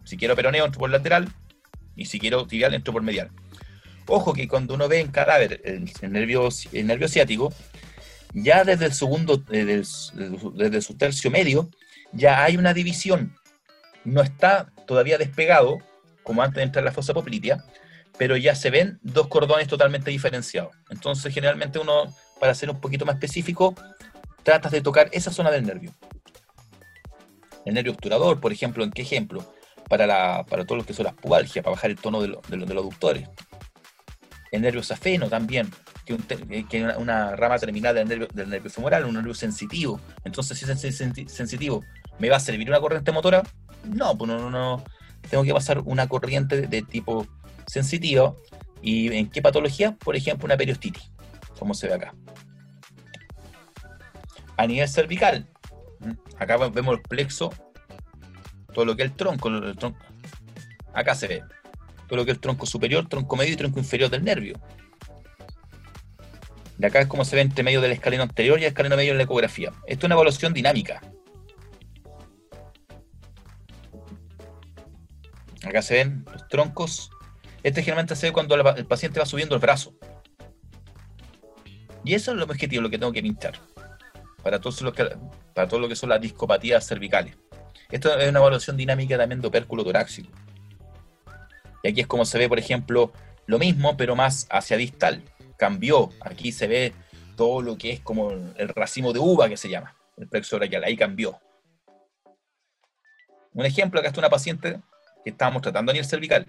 [0.04, 1.28] Si quiero peroneo, entro por lateral.
[1.94, 3.30] Y si quiero tibial, entro por medial.
[4.06, 7.52] Ojo que cuando uno ve en cadáver el, nervio, el nervio ciático,
[8.34, 11.70] ya desde el segundo, desde, su tercio medio,
[12.12, 13.36] ya hay una división.
[14.04, 15.78] No está todavía despegado,
[16.22, 17.64] como antes de entrar la fosa poplitea,
[18.18, 20.74] pero ya se ven dos cordones totalmente diferenciados.
[20.90, 23.72] Entonces, generalmente uno, para ser un poquito más específico,
[24.42, 25.92] tratas de tocar esa zona del nervio.
[27.64, 29.54] El nervio obturador, por ejemplo, ¿en qué ejemplo?
[29.88, 32.56] Para, la, para todo lo que son las pubalgias, para bajar el tono de, de
[32.56, 33.28] los aductores
[34.52, 35.70] el nervio safeno también,
[36.04, 36.14] que,
[36.70, 38.08] es una, rama terminal del
[38.48, 39.98] nervio, femoral, un nervio sensitivo.
[40.24, 41.82] Entonces, si es sensitivo,
[42.18, 43.42] ¿me va a servir una corriente motora?
[43.84, 44.84] No, pues no, no,
[45.30, 47.26] Tengo que pasar una corriente de tipo
[47.66, 48.36] sensitivo.
[48.82, 49.96] ¿Y en qué patología?
[49.96, 51.10] Por ejemplo, una periostitis,
[51.62, 52.12] como se ve acá.
[54.56, 55.48] a nivel cervical.
[56.36, 57.52] Acá vemos el plexo,
[58.74, 59.48] todo lo que es el tronco.
[60.92, 61.42] Acá se ve
[62.08, 64.60] todo lo que es el tronco superior, tronco medio y tronco inferior del nervio.
[66.78, 69.12] De acá es como se ve entre medio del escaleno anterior y el escaleno medio
[69.12, 69.70] en la ecografía.
[69.86, 71.00] Esto es una evaluación dinámica.
[75.64, 77.10] Acá se ven los troncos.
[77.62, 79.94] Este generalmente se ve cuando el paciente va subiendo el brazo.
[82.04, 83.58] Y eso es lo objetivo, lo que tengo que pinchar.
[84.42, 84.94] Para, todos los
[85.54, 87.36] para todo lo que son las discopatías cervicales.
[87.90, 90.30] Esto es una evaluación dinámica también de opérculo torácico.
[91.82, 93.12] Y aquí es como se ve, por ejemplo,
[93.46, 95.22] lo mismo, pero más hacia distal.
[95.56, 96.10] Cambió.
[96.20, 96.92] Aquí se ve
[97.36, 100.84] todo lo que es como el racimo de uva que se llama, el plexo brachial.
[100.84, 101.40] Ahí cambió.
[103.54, 104.80] Un ejemplo, acá está una paciente
[105.22, 106.46] que estábamos tratando a nivel cervical.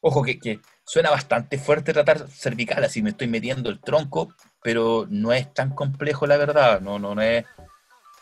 [0.00, 5.32] Ojo, que, suena bastante fuerte tratar cervical, así me estoy metiendo el tronco, pero no
[5.32, 7.44] es tan complejo la verdad, no, no, no es...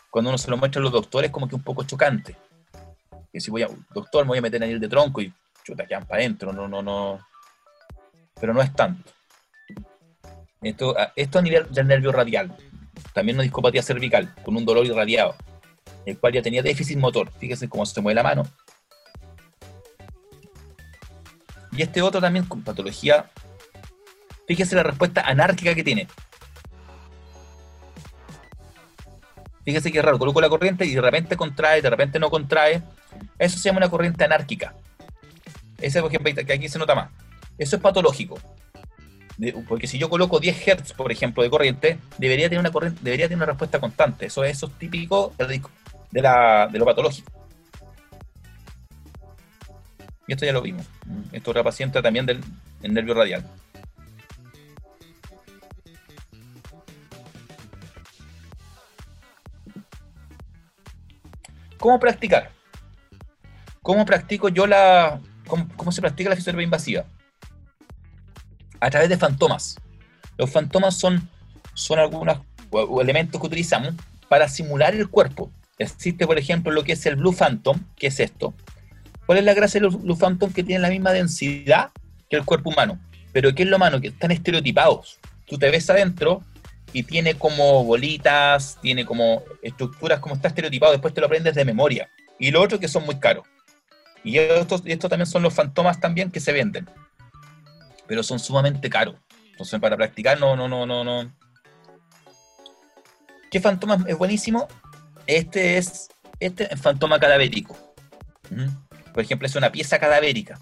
[0.09, 2.35] Cuando uno se lo muestra a los doctores como que un poco chocante.
[3.31, 5.33] Que si voy a, doctor, me voy a meter a nivel de tronco y
[5.63, 7.19] chuta, quedan para adentro, no, no, no.
[8.39, 9.09] Pero no es tanto.
[10.61, 12.55] Esto, esto a nivel del nervio radial.
[13.13, 15.35] También una discopatía cervical, con un dolor irradiado,
[16.05, 17.31] el cual ya tenía déficit motor.
[17.39, 18.43] Fíjense cómo se mueve la mano,
[21.71, 23.29] Y este otro también con patología.
[24.47, 26.07] Fíjese la respuesta anárquica que tiene.
[29.63, 32.81] Fíjese que raro, coloco la corriente y de repente contrae, de repente no contrae.
[33.37, 34.73] Eso se llama una corriente anárquica.
[35.79, 37.09] Ese, por ejemplo, que aquí se nota más.
[37.57, 38.39] Eso es patológico.
[39.67, 43.27] porque si yo coloco 10 Hz, por ejemplo, de corriente, debería tener una corriente, debería
[43.27, 44.27] tener una respuesta constante.
[44.27, 47.40] Eso, eso es típico de, la, de lo patológico.
[50.27, 50.85] Y esto ya lo vimos.
[51.31, 52.43] Esto otra paciente también del,
[52.81, 53.45] nervio radial.
[61.77, 62.51] ¿Cómo practicar?
[63.81, 65.19] ¿Cómo practico yo la.
[65.47, 67.05] Cómo, se practica la fisioterapia invasiva?
[68.79, 69.75] A través de fantomas.
[70.37, 71.27] Los fantomas son,
[71.73, 72.39] son algunos
[73.01, 73.95] elementos que utilizamos
[74.29, 75.51] para simular el cuerpo.
[75.77, 78.53] Existe, por ejemplo, lo que es el Blue Phantom, que es esto,
[79.25, 81.89] ¿Cuál es la gracia de los, Phantom que tienen la misma densidad
[82.29, 82.99] que el cuerpo humano?
[83.31, 84.01] Pero ¿qué es lo humano?
[84.01, 85.19] Que están estereotipados.
[85.47, 86.43] Tú te ves adentro
[86.93, 91.65] y tiene como bolitas, tiene como estructuras, como está estereotipado, después te lo aprendes de
[91.65, 92.09] memoria.
[92.39, 93.45] Y lo otro que son muy caros.
[94.23, 96.89] Y estos, también son los fantomas también que se venden.
[98.07, 99.15] Pero son sumamente caros.
[99.51, 101.31] Entonces para practicar no, no, no, no, no.
[103.49, 104.67] ¿Qué fantoma es buenísimo?
[105.27, 106.09] Este es
[106.39, 107.77] este es fantoma cadavérico.
[109.13, 110.59] Por ejemplo, es una pieza cadavérica.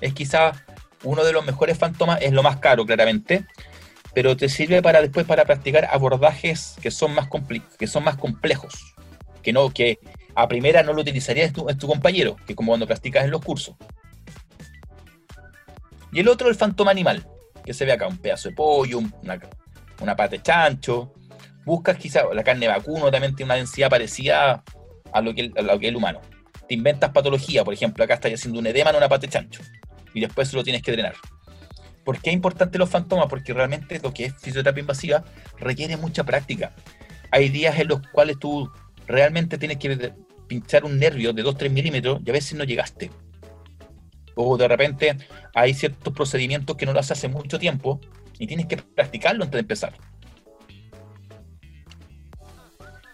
[0.00, 0.52] Es quizá
[1.04, 3.44] uno de los mejores fantomas, es lo más caro, claramente,
[4.14, 8.94] pero te sirve para después para practicar abordajes que son más, complejos,
[9.42, 9.98] que no que
[10.34, 13.76] a primera no lo utilizarías tu, tu compañero, que como cuando practicas en los cursos.
[16.12, 17.26] Y el otro, el fantoma animal,
[17.64, 19.40] que se ve acá, un pedazo de pollo, una,
[20.00, 21.14] una pata de chancho.
[21.64, 24.62] Buscas quizá, la carne vacuno también tiene una densidad parecida
[25.12, 26.20] a lo que, a lo que es el humano
[26.72, 29.60] te inventas patología, por ejemplo, acá estás haciendo un edema en una pata de chancho
[30.14, 31.12] y después lo tienes que drenar.
[32.02, 33.26] ¿Por qué es importante los fantomas?
[33.28, 35.22] Porque realmente lo que es fisioterapia invasiva
[35.58, 36.72] requiere mucha práctica.
[37.30, 38.70] Hay días en los cuales tú
[39.06, 40.14] realmente tienes que
[40.46, 43.10] pinchar un nervio de 2-3 milímetros y a veces no llegaste.
[44.34, 45.14] O de repente
[45.54, 48.00] hay ciertos procedimientos que no los haces hace mucho tiempo
[48.38, 49.92] y tienes que practicarlo antes de empezar.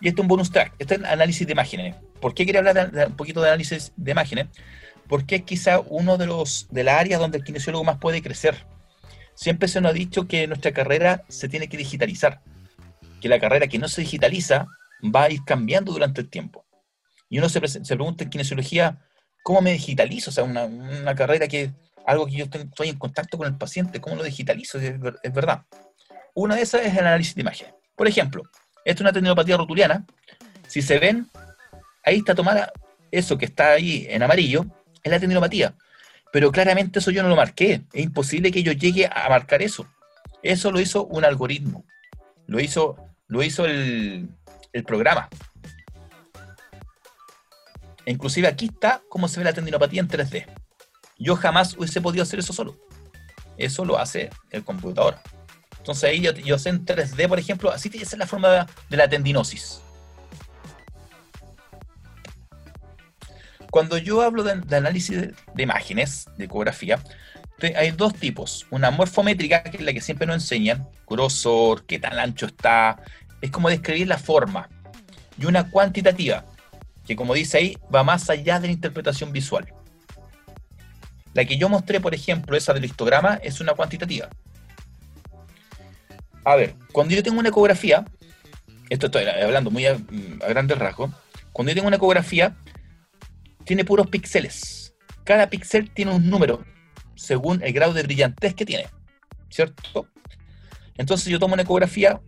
[0.01, 1.97] Y este es un bonus track, este es análisis de imágenes.
[2.21, 4.47] ¿Por qué quería hablar un poquito de análisis de imágenes?
[5.09, 8.67] Porque es quizá uno de los de las áreas donde el kinesiólogo más puede crecer.
[9.35, 12.43] Siempre se nos ha dicho que nuestra carrera se tiene que digitalizar,
[13.21, 14.67] que la carrera que no se digitaliza
[15.15, 16.65] va a ir cambiando durante el tiempo.
[17.29, 18.99] Y uno se, se pregunta en kinesiología,
[19.43, 20.31] ¿cómo me digitalizo?
[20.31, 21.73] O sea, una, carrera que
[22.07, 24.79] algo que yo estoy en contacto con el paciente, ¿cómo lo digitalizo?
[24.79, 25.63] Es, es verdad.
[26.35, 27.75] Una de esas es el análisis de imágenes.
[27.97, 28.43] Por ejemplo,
[28.89, 30.07] esta es una tendinopatía rotuliana.
[30.67, 31.29] Si se ven,
[32.03, 32.73] ahí está tomada
[33.11, 34.65] eso que está ahí en amarillo,
[35.03, 35.75] es la tendinopatía.
[36.33, 37.83] Pero claramente eso yo no lo marqué.
[37.93, 39.87] Es imposible que yo llegue a marcar eso.
[40.43, 41.85] Eso lo hizo un algoritmo.
[42.47, 44.31] Lo hizo, lo hizo el,
[44.73, 45.29] el programa.
[48.07, 50.47] E inclusive aquí está cómo se ve la tendinopatía en 3D.
[51.19, 52.75] Yo jamás hubiese podido hacer eso solo.
[53.59, 55.19] Eso lo hace el computador.
[55.89, 58.97] Entonces ahí yo, yo sé en 3D, por ejemplo, así que ser la forma de
[58.99, 59.81] la tendinosis.
[63.71, 65.17] Cuando yo hablo de, análisis
[65.55, 67.03] de, imágenes, de ecografía,
[67.75, 68.67] hay dos tipos.
[68.71, 73.01] Una morfométrica, que es la que siempre nos enseñan, grosor, qué tan ancho está,
[73.41, 74.69] es como describir la forma,
[75.39, 76.45] y una cuantitativa,
[77.07, 79.73] que como dice ahí, va más allá de la interpretación visual.
[81.33, 84.29] La que yo mostré, por ejemplo, esa del histograma, es una cuantitativa.
[86.49, 88.07] A ver, cuando yo tengo una ecografía,
[88.89, 91.11] esto estoy hablando muy a, a grandes rasgos,
[91.53, 92.57] cuando yo tengo una ecografía,
[93.67, 94.95] tiene puros píxeles.
[95.25, 96.65] Cada píxel tiene un número
[97.17, 98.87] según el grado de brillantez que tiene,
[99.51, 100.09] ¿cierto?
[100.97, 102.19] Entonces yo tomo una ecografía,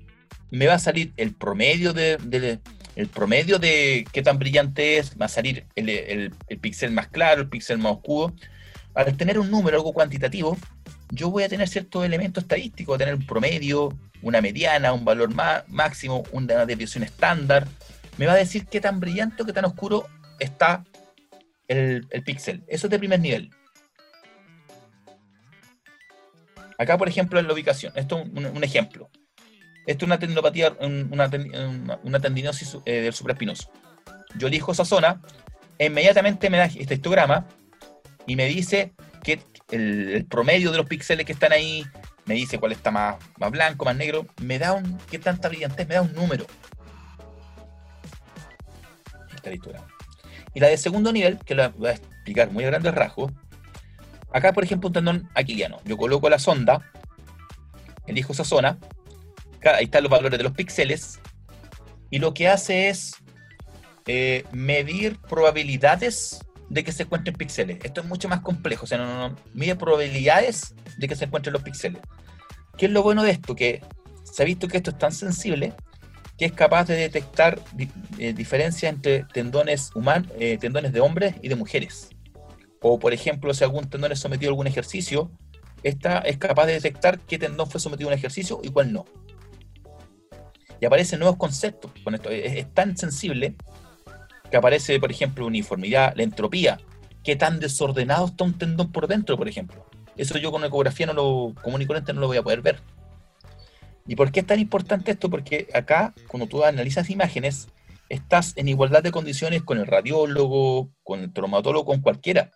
[0.51, 2.61] me va a salir el promedio de,
[2.97, 7.09] el promedio de qué tan brillante es, va a salir el, el, el píxel más
[7.09, 8.35] claro, el píxel más oscuro.
[8.93, 10.59] Al tener un número, algo cuantitativo,
[11.11, 15.05] yo voy a tener ciertos elementos estadísticos, voy a tener un promedio, una mediana, un
[15.05, 15.31] valor
[15.69, 17.67] máximo, una desviación estándar.
[18.19, 20.07] Me va a decir qué tan brillante o qué tan oscuro
[20.39, 20.85] está
[21.69, 22.65] el, el píxel.
[22.69, 23.51] Eso es de primer nivel.
[26.81, 27.93] Acá, por ejemplo, en la ubicación.
[27.95, 29.11] Esto es un, ejemplo.
[29.87, 33.71] Esto es una tendinopatía, una, tendinosis eh, del supraespinoso.
[34.39, 35.21] Yo elijo esa zona,
[35.77, 37.47] e inmediatamente me da este histograma
[38.27, 41.85] y me dice que el, promedio de los píxeles que están ahí,
[42.31, 45.89] me dice cuál está más, más blanco, más negro, me da un, qué tanta brillantez,
[45.89, 46.47] me da un número.
[49.35, 49.89] Esta histograma.
[50.55, 53.33] Y la de segundo nivel, que la voy a explicar muy a grandes rasgos,
[54.33, 55.81] acá por ejemplo un tendón aquiliano.
[55.85, 56.89] Yo coloco la sonda,
[58.07, 58.79] elijo esa zona,
[59.65, 61.19] ahí están los valores de los píxeles,
[62.11, 63.17] y lo que hace es
[64.07, 66.39] eh, medir probabilidades
[66.71, 67.79] de que se encuentren píxeles.
[67.83, 71.63] Esto es mucho más complejo, o sea, no, mide probabilidades de que se encuentren los
[71.63, 72.01] píxeles.
[72.79, 73.55] ¿Qué es lo bueno de esto?
[73.55, 73.83] Que
[74.25, 75.75] se ha visto que esto es tan sensible
[76.39, 77.61] que es capaz de detectar
[78.19, 82.09] eh, diferencias entre tendones humanos, eh, tendones de hombres y de mujeres.
[82.81, 85.31] O, por ejemplo, si algún tendón es sometido a algún ejercicio,
[85.83, 89.05] esta es capaz de detectar qué tendón fue sometido a un ejercicio y cuál no.
[90.81, 92.31] Y aparecen nuevos conceptos con esto.
[92.31, 93.55] Es, tan sensible
[94.51, 96.81] que aparece, por ejemplo, uniformidad, la entropía,
[97.23, 99.87] qué tan desordenado está un tendón por dentro, por ejemplo.
[100.17, 102.81] Eso yo con ecografía no lo, común y no lo voy a poder ver.
[104.07, 105.31] ¿Y por qué es tan importante esto?
[105.31, 107.69] Porque acá, cuando tú analizas imágenes,
[108.09, 112.51] estás en igualdad de condiciones con el radiólogo, con el traumatólogo, con cualquiera.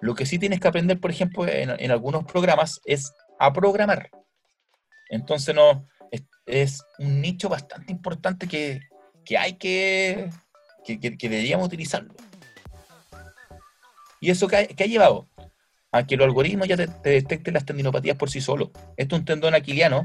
[0.00, 4.10] Lo que sí tienes que aprender, por ejemplo, en, algunos programas es a programar.
[5.10, 5.86] Entonces, no,
[6.46, 8.80] es, un nicho bastante importante que,
[9.36, 10.30] hay que,
[10.84, 12.14] que, deberíamos utilizarlo.
[14.20, 15.28] ¿Y eso qué ha, llevado?
[15.90, 18.70] A que los algoritmos ya te, detecten las tendinopatías por sí solos.
[18.96, 20.04] Esto es un tendón aquiliano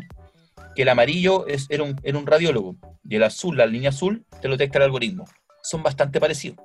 [0.76, 2.76] que el amarillo es, era, un, era un radiólogo
[3.08, 5.26] y el azul, la línea azul, te lo detecta el algoritmo.
[5.64, 6.60] Son bastante parecidos.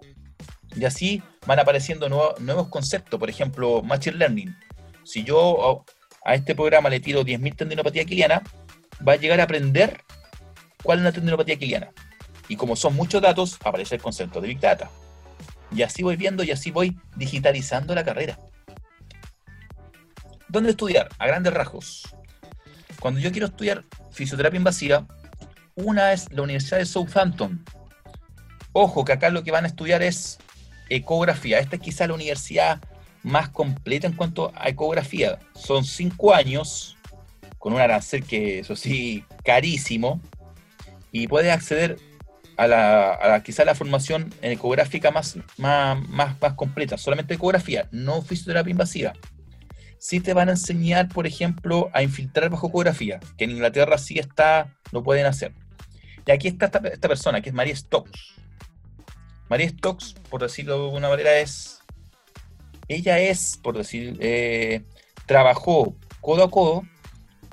[0.76, 4.56] Y así van apareciendo nuevos, conceptos, por ejemplo, Machine Learning.
[5.04, 5.84] Si yo
[6.24, 8.42] a este programa le tiro 10.000 tendinopatía quiliana,
[9.06, 10.00] va a llegar a aprender
[10.82, 11.90] cuál es la tendinopatía quiliana.
[12.52, 14.90] Y como son muchos datos, aparece el concepto de Big Data.
[15.74, 18.38] Y así voy viendo y así voy digitalizando la carrera.
[20.50, 21.08] ¿Dónde estudiar?
[21.18, 22.14] A grandes rasgos.
[23.00, 25.06] Cuando yo quiero estudiar fisioterapia invasiva,
[25.76, 27.64] una es la Universidad de Southampton.
[28.72, 30.38] Ojo, que acá lo que van a estudiar es
[30.90, 31.58] ecografía.
[31.58, 32.82] Esta es quizá la universidad
[33.22, 35.38] más completa en cuanto a ecografía.
[35.54, 36.98] Son cinco años,
[37.56, 40.20] con un arancel que, eso sí, carísimo,
[41.12, 41.96] y puedes acceder
[42.56, 48.70] a la, quizá la formación ecográfica más, más, más, más completa, solamente ecografía, no fisioterapia
[48.70, 49.12] invasiva
[50.02, 54.18] sí te van a enseñar, por ejemplo, a infiltrar bajo ecografía, que en Inglaterra sí
[54.18, 55.54] está, lo pueden hacer.
[56.26, 58.20] Y aquí está esta, persona, que es María Stokes.
[59.48, 61.82] María Stokes, por decirlo de alguna manera, es.
[62.88, 64.82] Ella es, por decir, eh,
[65.26, 66.82] trabajó codo a codo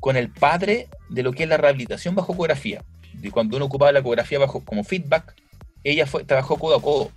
[0.01, 2.83] con el padre de lo que es la rehabilitación bajo ecografía.
[3.19, 5.35] De cuando uno ocupaba la ecografía bajo como feedback,
[5.83, 7.11] ella fue, trabajó codo a codo.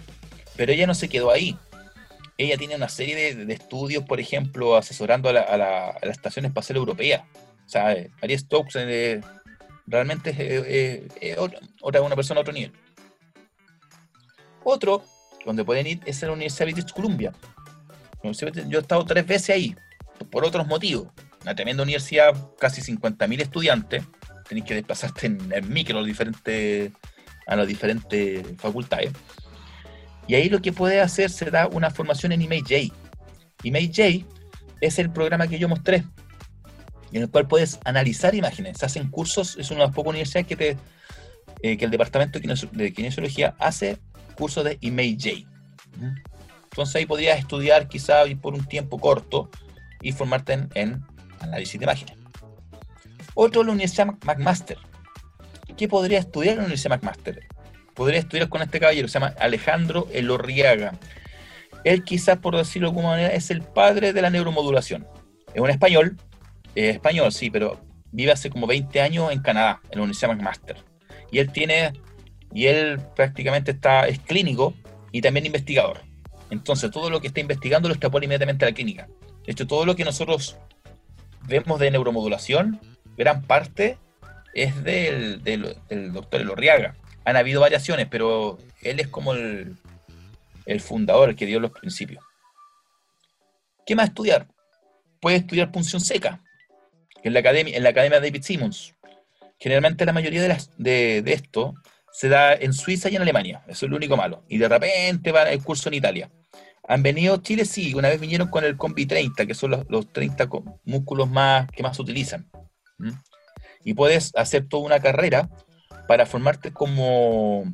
[0.56, 1.56] Pero ella no se quedó ahí
[2.38, 7.24] ella tiene una serie de, estudios, por ejemplo, asesorando a la, Estación Espacial Europea.
[7.66, 9.20] O sea, eh, María Stokes eh,
[9.86, 10.36] realmente es
[11.20, 11.36] eh,
[11.80, 12.72] otra, una persona a otro nivel.
[14.64, 15.04] Otro,
[15.44, 17.32] donde pueden ir, es la Universidad de British Columbia.
[18.22, 19.76] Yo he estado tres veces ahí,
[20.30, 21.08] por otros motivos.
[21.42, 24.04] Una tremenda universidad, casi 50.000 estudiantes.
[24.52, 26.92] Tenéis que desplazarte en, en micro a, los diferentes,
[27.46, 29.10] a las diferentes facultades.
[30.28, 32.92] Y ahí lo que puede hacer será una formación en ImageJ.
[33.62, 34.26] ImageJ
[34.82, 36.04] es el programa que yo mostré,
[37.12, 38.76] en el cual puedes analizar imágenes.
[38.76, 40.76] Se hacen cursos, es una de las pocas universidades que, te,
[41.62, 44.00] eh, que el departamento de kinesiología hace
[44.34, 45.46] cursos de ImageJ.
[46.64, 49.48] Entonces ahí podrías estudiar quizá por un tiempo corto
[50.02, 51.02] y formarte en, en
[51.40, 52.21] análisis de imágenes.
[53.34, 54.78] Otro la Universidad McMaster.
[55.76, 57.46] ¿qué podría estudiar en la Universidad McMaster?
[57.94, 60.98] Podría estudiar con este caballero, se llama Alejandro Elorriaga.
[61.84, 65.06] Él quizás, por decirlo de alguna manera, es el padre de la neuromodulación.
[65.52, 66.16] Es un español,
[66.74, 67.80] es español, sí, pero
[68.12, 70.76] vive hace como 20 años en Canadá, en la Universidad McMaster.
[71.30, 71.92] Y él tiene,
[72.54, 74.74] y él prácticamente está, es clínico
[75.10, 76.00] y también investigador.
[76.50, 79.08] Entonces, todo lo que está investigando lo extrapola inmediatamente a la clínica.
[79.44, 80.58] De hecho, todo lo que nosotros
[81.46, 82.78] vemos de neuromodulación,
[83.16, 83.98] gran parte
[84.54, 86.94] es del, del, doctor Elorriaga.
[87.24, 89.76] Han habido variaciones, pero él es como el,
[90.66, 92.24] el fundador, el que dio los principios.
[93.86, 94.46] ¿Qué más estudiar?
[95.20, 96.42] Puede estudiar punción seca,
[97.22, 98.94] en la academia, en la academia David Simmons.
[99.58, 101.74] Generalmente la mayoría de, las, de, de, esto
[102.12, 104.44] se da en Suiza y en Alemania, eso es lo único malo.
[104.48, 106.30] Y de repente va el curso en Italia.
[106.88, 110.12] Han venido Chile, sí, una vez vinieron con el Combi 30, que son los, los
[110.12, 110.48] 30
[110.84, 112.50] músculos más que más utilizan.
[113.84, 115.48] Y puedes hacer toda una carrera
[116.06, 117.64] para formarte como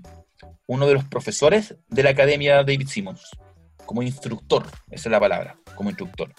[0.66, 3.30] uno de los profesores de la Academia David Simmons,
[3.86, 6.32] como instructor, esa es la palabra, como instructor.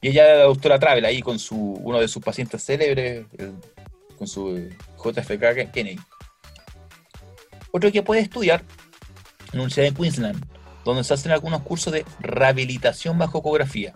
[0.00, 3.26] Y ella, la doctora Travel, ahí con su, uno de sus pacientes célebres,
[4.16, 5.98] con su JFK Kennedy.
[7.72, 10.46] Otro que puede estudiar en la Universidad de Queensland,
[10.84, 13.94] donde se hacen algunos cursos de rehabilitación bajo ecografía.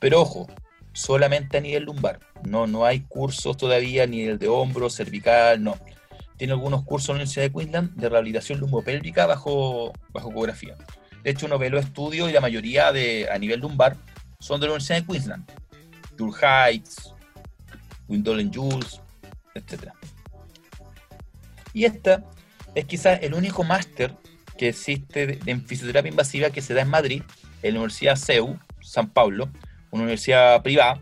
[0.00, 0.48] Pero ojo,
[0.92, 2.20] solamente a nivel lumbar.
[2.44, 5.76] No, no hay cursos todavía ni el de hombro, cervical, no.
[6.36, 10.76] Tiene algunos cursos en la Universidad de Queensland de rehabilitación lumbopélvica bajo, bajo ecografía.
[11.22, 13.96] De hecho, uno ve los estudios y la mayoría de, a nivel lumbar
[14.40, 15.50] son de la Universidad de Queensland.
[16.18, 17.14] Jules Heights,
[18.08, 19.00] Windollen Jules,
[19.54, 19.90] etc.
[21.72, 22.24] Y esta
[22.74, 24.14] es quizás el único máster
[24.58, 27.22] que existe en fisioterapia invasiva que se da en Madrid,
[27.62, 29.48] en la Universidad CEU, San Pablo,
[29.90, 31.00] una universidad privada,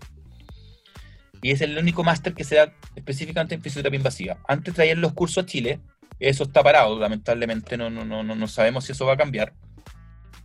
[1.43, 4.38] y es el único máster que se da específicamente en fisioterapia invasiva.
[4.49, 5.80] Antes traían los cursos a Chile,
[6.18, 9.53] eso está parado, lamentablemente no, no, no, no sabemos si eso va a cambiar.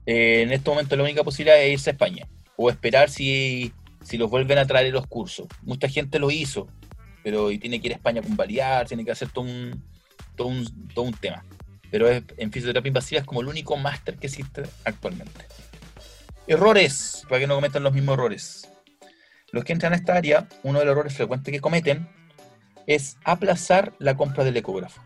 [0.05, 3.71] Eh, en este momento la única posibilidad es irse a España, o esperar si,
[4.03, 5.47] si los vuelven a traer los cursos.
[5.61, 6.67] Mucha gente lo hizo,
[7.23, 9.83] pero y tiene que ir a España con validar, tiene que hacer todo un,
[10.35, 11.45] todo un, todo un tema
[11.89, 15.45] pero en fisioterapia invasiva es como el único máster que existe actualmente.
[16.45, 18.69] Errores, para que no cometan los mismos errores.
[19.51, 22.07] Los que entran a esta área, uno de los errores frecuentes que cometen
[22.85, 25.01] es aplazar la compra del ecógrafo.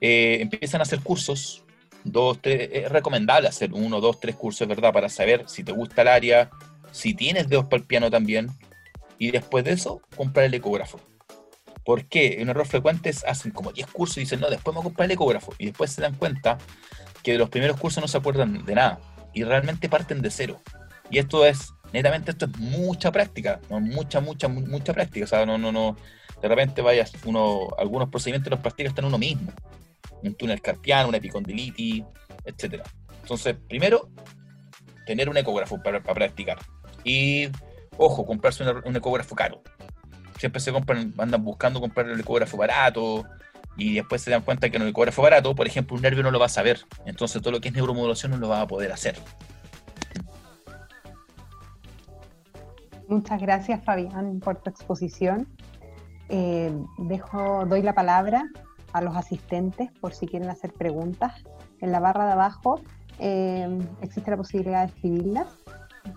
[0.00, 1.64] Eh, empiezan a hacer cursos,
[2.04, 4.92] dos, tres, es recomendable hacer uno, dos, tres cursos, ¿verdad?
[4.92, 6.50] Para saber si te gusta el área,
[6.92, 8.48] si tienes dedos para el piano también,
[9.18, 11.00] y después de eso, comprar el ecógrafo.
[11.84, 12.38] ¿Por qué?
[12.40, 15.12] Un error frecuente es hacen como 10 cursos y dicen, no, después me comprar el
[15.12, 15.54] ecógrafo.
[15.58, 16.58] Y después se dan cuenta
[17.22, 19.00] que de los primeros cursos no se acuerdan de nada.
[19.32, 20.60] Y realmente parten de cero.
[21.10, 23.60] Y esto es, netamente, esto es mucha práctica.
[23.70, 25.24] Mucha, mucha, mucha práctica.
[25.24, 25.96] O sea, no, no, no.
[26.40, 29.52] De repente vayas, uno, algunos procedimientos los practicas en uno mismo.
[30.22, 32.04] Un túnel carpiano, una epicondilitis,
[32.44, 32.82] etc.
[33.22, 34.08] Entonces, primero,
[35.06, 36.58] tener un ecógrafo para, practicar.
[37.04, 37.48] Y,
[37.96, 39.62] ojo, comprarse un ecógrafo caro
[40.38, 43.24] siempre se compran, andan buscando comprar el ecógrafo barato
[43.76, 46.30] y después se dan cuenta que en el ecógrafo barato, por ejemplo, un nervio no
[46.30, 46.80] lo va a saber.
[47.04, 49.16] Entonces todo lo que es neuromodulación no lo va a poder hacer.
[53.08, 55.48] Muchas gracias, Fabián, por tu exposición.
[56.28, 58.44] Eh, dejo, doy la palabra
[58.92, 61.32] a los asistentes por si quieren hacer preguntas.
[61.80, 62.80] En la barra de abajo
[63.18, 65.46] eh, existe la posibilidad de escribirlas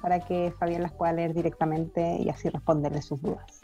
[0.02, 3.62] para que Fabián las pueda leer directamente y así responderle sus dudas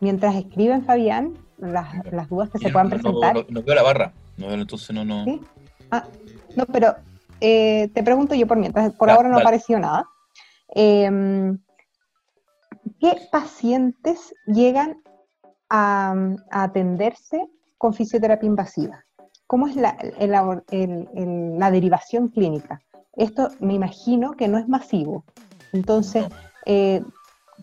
[0.00, 3.46] mientras escriben, Fabián, las, dudas que se puedan presentar.
[3.48, 5.24] No, veo la barra, no, entonces no, no.
[5.90, 6.04] Ah,
[6.56, 6.94] no, pero
[7.40, 10.08] eh, te pregunto yo por mientras, por ahora no apareció nada.
[10.74, 11.58] Em,
[13.00, 15.02] ¿Qué pacientes llegan
[15.70, 16.14] a,
[16.50, 17.46] atenderse
[17.76, 19.04] con fisioterapia invasiva?
[19.46, 19.96] ¿Cómo es la,
[21.70, 22.80] derivación clínica?
[23.16, 25.24] Esto me imagino que no es masivo.
[25.72, 26.26] Entonces,
[26.66, 27.02] eh,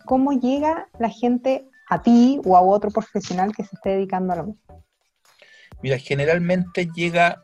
[0.04, 4.36] ¿cómo llega la gente a ti o a otro profesional que se esté dedicando a
[4.36, 4.84] lo mismo?
[5.82, 7.42] Mira, generalmente llega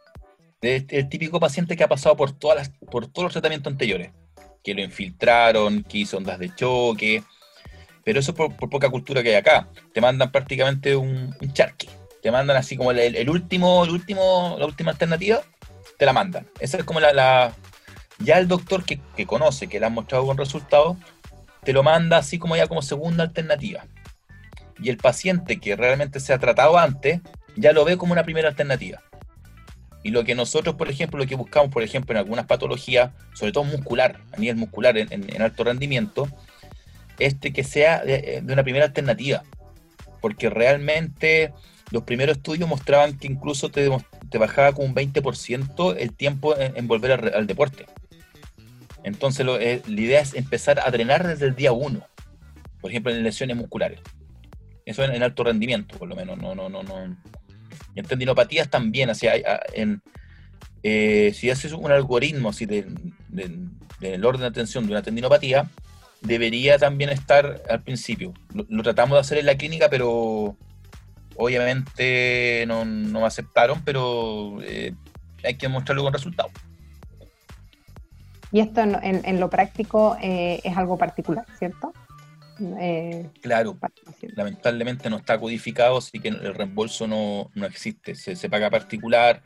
[0.63, 4.13] el típico paciente que ha pasado por, todas las, por todos los tratamientos anteriores,
[4.63, 7.23] que lo infiltraron, que hizo ondas de choque,
[8.05, 9.69] pero eso por, por poca cultura que hay acá.
[9.93, 11.89] Te mandan prácticamente un, charqui,
[12.23, 15.41] te mandan así como el, último, último, la última alternativa,
[15.99, 16.47] te la mandan.
[16.61, 17.53] Esa es como la,
[18.19, 20.97] ya el doctor que, que conoce, que le han mostrado buen resultado,
[21.63, 23.85] te lo manda así como ya como segunda alternativa
[24.83, 27.21] y el paciente que realmente se ha tratado antes
[27.57, 29.01] ya lo ve como una primera alternativa.
[30.03, 33.53] Y lo que nosotros, por ejemplo, lo que buscamos, por ejemplo, en algunas patologías, sobre
[33.53, 36.29] todo muscular, a nivel muscular en, alto rendimiento,
[37.19, 39.43] es que sea de, una primera alternativa.
[40.21, 41.53] porque realmente
[41.91, 43.89] los primeros estudios mostraban que incluso te,
[44.31, 47.87] te bajaba con un 20% el tiempo en, volver al, deporte.
[49.05, 52.05] Entonces eh, la idea es empezar a drenar desde el día 1,
[52.81, 54.01] por ejemplo en lesiones musculares.
[54.85, 56.39] Eso en, alto rendimiento, por lo menos.
[56.39, 57.17] No, no, no, no.
[57.95, 59.27] Y en tendinopatías también, así,
[59.75, 60.03] en,
[60.83, 65.69] eh, si haces un algoritmo así del orden de atención de una tendinopatía,
[66.23, 68.33] debería también estar al principio.
[68.53, 70.57] Lo, tratamos de hacer en la clínica, pero
[71.37, 74.95] obviamente no, me aceptaron, pero eh,
[75.45, 76.53] hay que mostrarlo con resultados.
[78.51, 81.93] Y esto en, lo práctico eh, es algo particular, ¿cierto?
[82.81, 83.79] Eh, claro,
[84.35, 88.15] lamentablemente no está codificado, así que el reembolso no, existe.
[88.15, 89.43] Se, paga particular.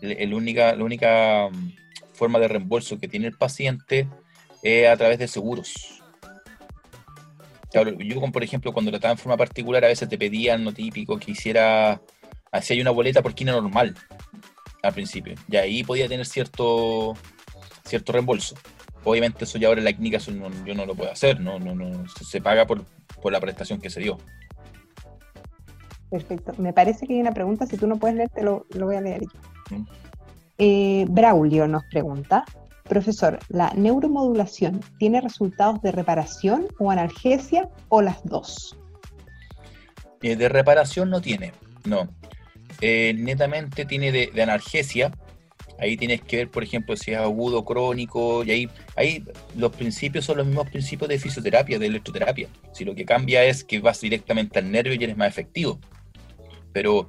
[0.00, 1.72] El, única, la única mm,
[2.14, 4.08] forma de reembolso que tiene el paciente
[4.62, 6.00] es a través de seguros
[7.72, 11.32] yo, por ejemplo, cuando trataba en forma particular, a veces te pedían lo típico que
[11.32, 12.00] hiciera,
[12.50, 13.94] así hay una boleta por quina normal
[14.82, 17.14] al principio, y ahí podía tener cierto,
[17.84, 18.56] cierto reembolso.
[19.04, 22.06] Obviamente eso ya ahora en la clínica yo no lo puedo hacer, no, no, no
[22.08, 22.84] se, paga por,
[23.30, 24.18] la prestación que se dio.
[26.10, 26.52] Perfecto.
[26.58, 29.00] Me parece que hay una pregunta, si tú no puedes leer, te lo, voy a
[29.00, 29.76] leer yo.
[29.76, 29.86] Mm.
[30.58, 32.44] Eh, Braulio nos pregunta,
[32.90, 38.76] Profesor, ¿la neuromodulación tiene resultados de reparación o analgesia o las dos?
[40.22, 41.52] Eh, de reparación no tiene,
[41.84, 42.08] no.
[42.80, 45.12] Eh, netamente tiene de, analgesia.
[45.80, 49.24] Ahí tienes que ver, por ejemplo, si es agudo, crónico, y ahí, ahí
[49.56, 52.48] los principios son los mismos principios de fisioterapia, de electroterapia.
[52.72, 55.80] Si lo que cambia es que vas directamente al nervio y eres más efectivo.
[56.72, 57.06] Pero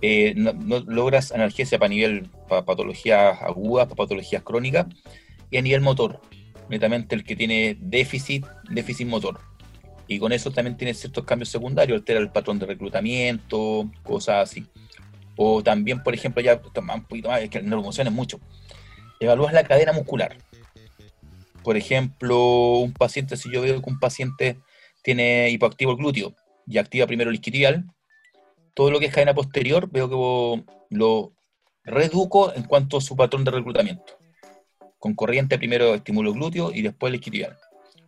[0.00, 0.52] eh, no,
[0.86, 4.86] logras analgesia para nivel para patologías agudas, para patologías crónicas,
[5.50, 6.20] y a nivel motor,
[6.70, 9.40] netamente el que tiene déficit, déficit motor.
[10.08, 14.66] Y con eso también tiene ciertos cambios secundarios, altera el patrón de reclutamiento, cosas así.
[15.42, 16.82] O también, por ejemplo, ya un poquito
[17.30, 18.38] más, es que lo es mucho.
[19.20, 20.36] Evalúas la cadena muscular.
[21.64, 24.58] Por ejemplo, un paciente, si yo veo que un paciente
[25.02, 26.34] tiene hipoactivo el glúteo
[26.66, 27.86] y activa primero el isquiotibial,
[28.74, 31.32] todo lo que es cadena posterior, veo que lo
[31.84, 34.18] reduco en cuanto a su patrón de reclutamiento.
[34.98, 37.56] Con corriente primero estimulo glúteo y después el isquiotibial.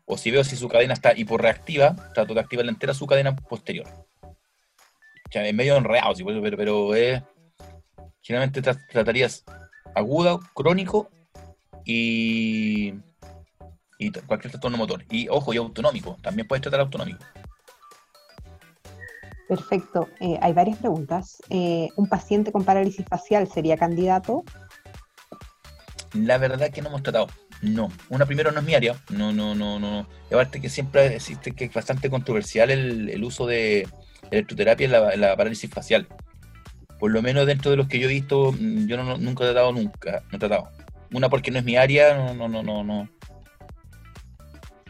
[0.05, 3.35] O si veo si su cadena está hiporreactiva, trato de activar la entera su cadena
[3.35, 3.87] posterior.
[5.33, 7.23] O sea, es medio enredado, pero, pero es,
[8.21, 9.45] generalmente tratarías
[9.95, 11.09] aguda, crónico
[11.87, 12.93] y,
[13.97, 15.07] y cualquier trastorno motor.
[15.09, 16.19] Y ojo, y autonómico.
[16.21, 17.25] También puedes tratar autonómico.
[19.49, 20.07] Perfecto.
[20.21, 21.43] Eh, hay varias preguntas.
[21.49, 24.45] Eh, ¿Un paciente con parálisis facial sería candidato?
[26.13, 27.29] La verdad que no hemos tratado.
[27.63, 27.91] No.
[28.11, 28.97] Una primero no es mi área.
[29.09, 30.07] No, no, no, no.
[30.31, 33.89] Y aparte que siempre existe que es bastante controversial el, uso de
[34.31, 36.09] electroterapia en la, parálisis facial.
[36.99, 39.49] Por lo menos dentro de los que yo he visto, mm, yo no, nunca he
[39.49, 40.23] tratado nunca.
[40.31, 40.69] No he tratado.
[41.13, 42.85] Una porque no es mi área, no, no, no, no.
[42.85, 43.09] No,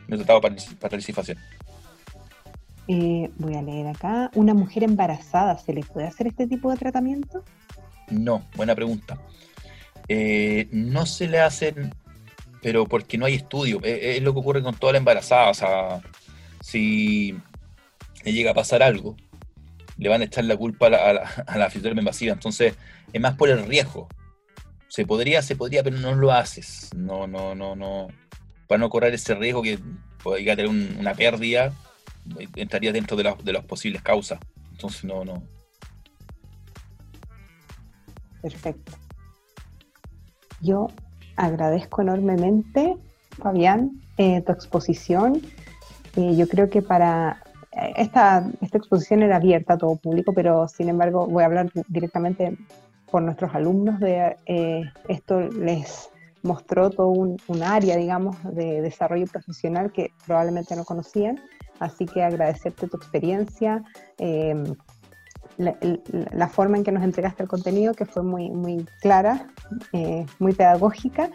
[0.08, 1.38] no he tratado parálisis facial.
[2.88, 4.30] Eh, voy a leer acá.
[4.34, 7.44] ¿Una mujer embarazada se le puede hacer este tipo de tratamiento?
[8.10, 9.18] No, buena pregunta.
[10.08, 11.94] Eh, no se le hacen,
[12.60, 13.80] pero porque no hay estudio.
[13.84, 15.50] Eh, es, lo que ocurre con toda la embarazada.
[15.50, 16.00] O sea,
[16.60, 17.36] si
[18.24, 19.16] le llega a pasar algo,
[19.96, 20.98] le van a echar la culpa a la,
[21.46, 22.32] a la, invasiva.
[22.32, 22.74] Entonces,
[23.12, 24.08] es más por el riesgo.
[24.88, 26.90] Se podría, se podría, pero no lo haces.
[26.94, 28.08] No, no, no, no.
[28.66, 29.78] Para no correr ese riesgo que
[30.22, 31.72] podría tener una pérdida
[32.56, 34.38] entraría dentro de, de las posibles causas.
[34.70, 35.42] Entonces no, no.
[38.40, 38.92] Perfecto.
[40.60, 40.88] Yo
[41.36, 42.96] agradezco enormemente,
[43.38, 45.42] Fabián, eh, tu exposición.
[46.16, 47.42] Eh, yo creo que para
[47.96, 52.56] esta, esta exposición era abierta a todo público, pero sin embargo voy a hablar directamente
[53.10, 54.36] por nuestros alumnos de
[55.08, 56.10] esto les
[56.42, 61.38] mostró todo un, un, área, digamos, de desarrollo profesional que probablemente no conocían
[61.82, 63.82] Así que agradecerte tu experiencia,
[64.18, 64.76] em,
[65.58, 69.48] la, forma en que nos entregaste el contenido, que fue muy, muy clara,
[69.92, 71.30] eh, muy pedagógica.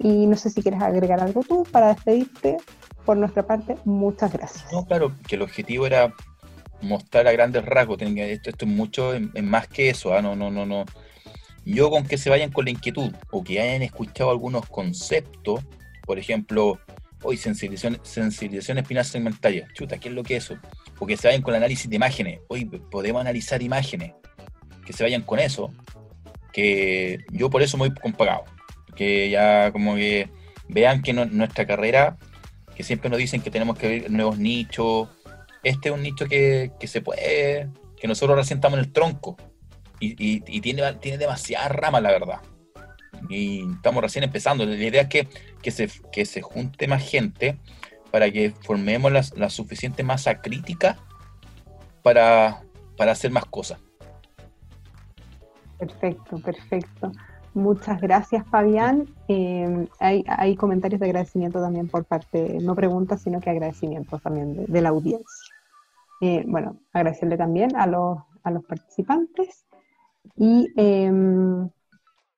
[0.00, 2.56] Y no sé si quieres agregar algo tú para despedirte.
[3.04, 4.64] Por nuestra parte, muchas gracias.
[4.72, 6.14] No, claro, que el objetivo era
[6.80, 8.00] mostrar a grandes rasgos.
[8.00, 9.12] Esto, esto es mucho
[9.42, 10.14] más que eso.
[10.14, 10.22] ¿ah?
[10.22, 10.84] No, no, no, no.
[11.64, 15.60] Yo con que se vayan con la inquietud o que hayan escuchado algunos conceptos,
[16.06, 16.78] por ejemplo,
[17.22, 19.68] Hoy, sensibilización, sensibilización espinal segmentaria.
[19.74, 20.58] Chuta, ¿qué es lo que es eso?
[20.98, 22.40] Porque se vayan con el análisis de imágenes.
[22.48, 24.14] Hoy podemos analizar imágenes.
[24.86, 25.70] Que se vayan con eso.
[26.52, 28.44] Que yo por eso me voy compagado.
[29.00, 30.28] Que ya como que
[30.68, 32.18] vean que nuestra carrera,
[32.76, 35.08] que siempre nos dicen que tenemos que ver nuevos nichos,
[35.62, 39.38] este es un nicho que, se puede, que nosotros recién estamos en el tronco
[40.00, 42.40] y, tiene, tiene demasiadas ramas, la verdad.
[43.30, 44.66] Y estamos recién empezando.
[44.66, 45.28] La idea es que,
[45.62, 47.56] que, se, que se junte más gente
[48.10, 50.98] para que formemos la, la suficiente masa crítica
[52.02, 52.60] para,
[52.98, 53.78] para hacer más cosas.
[55.78, 57.12] Perfecto, perfecto.
[57.54, 59.06] Muchas gracias, Fabián.
[59.26, 64.80] Eh, hay, comentarios de agradecimiento también por parte, no preguntas, sino que agradecimientos también de,
[64.80, 65.54] la audiencia.
[66.20, 69.66] Eh, bueno, agradecerle también a los, a los participantes
[70.36, 71.68] y em,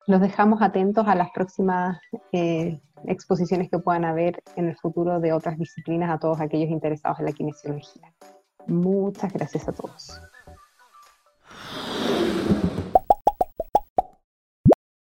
[0.06, 1.98] los dejamos atentos a las próximas
[2.32, 7.18] eh, exposiciones que puedan haber en el futuro de otras disciplinas a todos aquellos interesados
[7.18, 8.12] en la kinesiología.
[8.66, 10.20] Muchas gracias a todos.